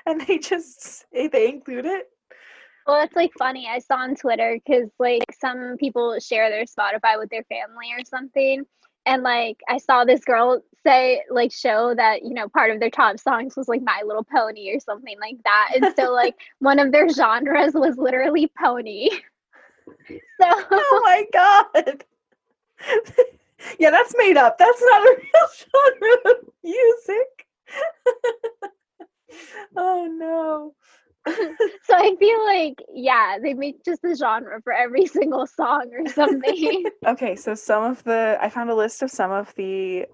and 0.05 0.21
they 0.21 0.37
just 0.37 1.05
eh, 1.13 1.27
they 1.31 1.49
include 1.49 1.85
it 1.85 2.09
Well, 2.85 3.01
it's 3.01 3.15
like 3.15 3.31
funny. 3.39 3.67
I 3.67 3.79
saw 3.79 3.95
on 3.95 4.15
Twitter 4.15 4.59
because 4.59 4.89
like 4.99 5.23
some 5.39 5.77
people 5.79 6.19
share 6.19 6.49
their 6.49 6.65
Spotify 6.65 7.17
with 7.17 7.29
their 7.29 7.43
family 7.43 7.87
or 7.97 8.03
something. 8.05 8.65
And 9.05 9.23
like 9.23 9.59
I 9.67 9.77
saw 9.77 10.05
this 10.05 10.23
girl 10.23 10.61
say 10.85 11.23
like 11.29 11.51
show 11.51 11.93
that 11.95 12.23
you 12.23 12.33
know 12.33 12.49
part 12.49 12.71
of 12.71 12.79
their 12.79 12.89
top 12.89 13.19
songs 13.19 13.55
was 13.55 13.67
like 13.67 13.81
My 13.81 14.01
Little 14.05 14.23
Pony 14.23 14.73
or 14.75 14.79
something 14.79 15.17
like 15.19 15.37
that. 15.43 15.71
And 15.75 15.93
so 15.95 16.11
like 16.13 16.35
one 16.59 16.79
of 16.79 16.91
their 16.91 17.09
genres 17.09 17.73
was 17.73 17.97
literally 17.97 18.51
pony. 18.61 19.09
So 20.41 20.47
Oh 20.71 21.01
my 21.03 21.25
god. 21.33 22.03
yeah, 23.79 23.91
that's 23.91 24.13
made 24.17 24.37
up. 24.37 24.57
That's 24.57 24.81
not 24.81 25.01
a 25.03 25.15
real 25.17 25.49
genre 25.59 26.31
of 26.31 26.49
music. 26.63 27.47
oh 29.77 30.07
no. 30.11 30.73
so 31.27 31.93
I 31.95 32.15
feel 32.19 32.45
like, 32.45 32.83
yeah, 32.93 33.38
they 33.41 33.53
make 33.53 33.83
just 33.86 34.03
a 34.03 34.15
genre 34.15 34.62
for 34.62 34.73
every 34.73 35.05
single 35.05 35.47
song 35.47 35.89
or 35.93 36.09
something. 36.09 36.86
okay, 37.07 37.36
so 37.36 37.55
some 37.55 37.83
of 37.83 38.03
the, 38.03 38.38
I 38.41 38.49
found 38.49 38.69
a 38.69 38.75
list 38.75 39.01
of 39.01 39.09
some 39.09 39.31
of 39.31 39.53
the 39.55 40.05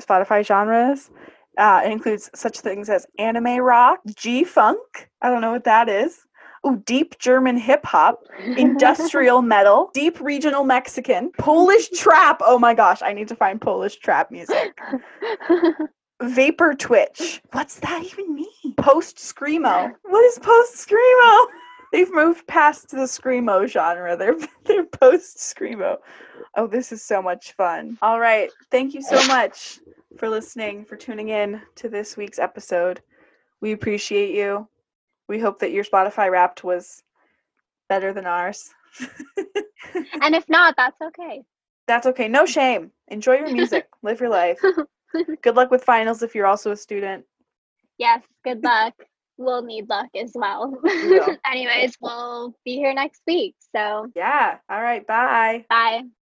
Spotify 0.00 0.44
genres. 0.44 1.10
Uh, 1.58 1.82
it 1.84 1.92
includes 1.92 2.30
such 2.34 2.60
things 2.60 2.88
as 2.88 3.06
anime 3.18 3.58
rock, 3.58 4.00
G 4.16 4.42
funk. 4.44 5.10
I 5.22 5.30
don't 5.30 5.40
know 5.40 5.52
what 5.52 5.64
that 5.64 5.88
is. 5.88 6.26
Ooh, 6.66 6.82
deep 6.86 7.18
German 7.18 7.58
hip 7.58 7.84
hop, 7.84 8.24
industrial 8.56 9.42
metal, 9.54 9.90
deep 9.92 10.18
regional 10.18 10.64
Mexican, 10.64 11.30
Polish 11.38 11.90
trap. 11.90 12.40
Oh 12.42 12.58
my 12.58 12.72
gosh, 12.72 13.02
I 13.02 13.12
need 13.12 13.28
to 13.28 13.36
find 13.36 13.60
Polish 13.60 13.96
trap 13.96 14.30
music. 14.30 14.78
Vapor 16.22 16.74
twitch. 16.74 17.42
What's 17.52 17.80
that 17.80 18.02
even? 18.04 18.33
Post 18.76 19.16
screamo. 19.16 19.92
What 20.02 20.24
is 20.24 20.38
post 20.38 20.88
screamo? 20.88 21.46
They've 21.92 22.12
moved 22.12 22.46
past 22.48 22.90
the 22.90 23.06
screamo 23.06 23.68
genre. 23.68 24.16
They're 24.16 24.36
they're 24.64 24.84
post 24.84 25.38
screamo. 25.38 25.98
Oh, 26.56 26.66
this 26.66 26.92
is 26.92 27.04
so 27.04 27.22
much 27.22 27.52
fun. 27.52 27.98
All 28.02 28.18
right. 28.20 28.50
Thank 28.70 28.94
you 28.94 29.02
so 29.02 29.24
much 29.26 29.78
for 30.18 30.28
listening, 30.28 30.84
for 30.84 30.96
tuning 30.96 31.28
in 31.28 31.60
to 31.76 31.88
this 31.88 32.16
week's 32.16 32.38
episode. 32.38 33.00
We 33.60 33.72
appreciate 33.72 34.34
you. 34.34 34.68
We 35.28 35.38
hope 35.38 35.58
that 35.60 35.72
your 35.72 35.84
Spotify 35.84 36.30
wrapped 36.30 36.64
was 36.64 37.02
better 37.88 38.12
than 38.12 38.26
ours. 38.26 38.70
and 40.22 40.34
if 40.34 40.48
not, 40.48 40.74
that's 40.76 41.00
okay. 41.00 41.42
That's 41.86 42.06
okay. 42.06 42.28
No 42.28 42.46
shame. 42.46 42.90
Enjoy 43.08 43.34
your 43.34 43.52
music. 43.52 43.88
Live 44.02 44.20
your 44.20 44.30
life. 44.30 44.58
good 45.42 45.56
luck 45.56 45.70
with 45.70 45.84
finals 45.84 46.22
if 46.22 46.34
you're 46.34 46.46
also 46.46 46.72
a 46.72 46.76
student. 46.76 47.24
Yes, 47.98 48.22
good 48.44 48.62
luck. 48.62 48.94
we'll 49.36 49.62
need 49.62 49.88
luck 49.88 50.08
as 50.16 50.32
well. 50.34 50.80
Anyways, 51.50 51.96
we'll 52.00 52.54
be 52.64 52.76
here 52.76 52.94
next 52.94 53.22
week. 53.26 53.54
So, 53.74 54.06
yeah. 54.14 54.58
All 54.68 54.82
right. 54.82 55.06
Bye. 55.06 55.64
Bye. 55.68 56.04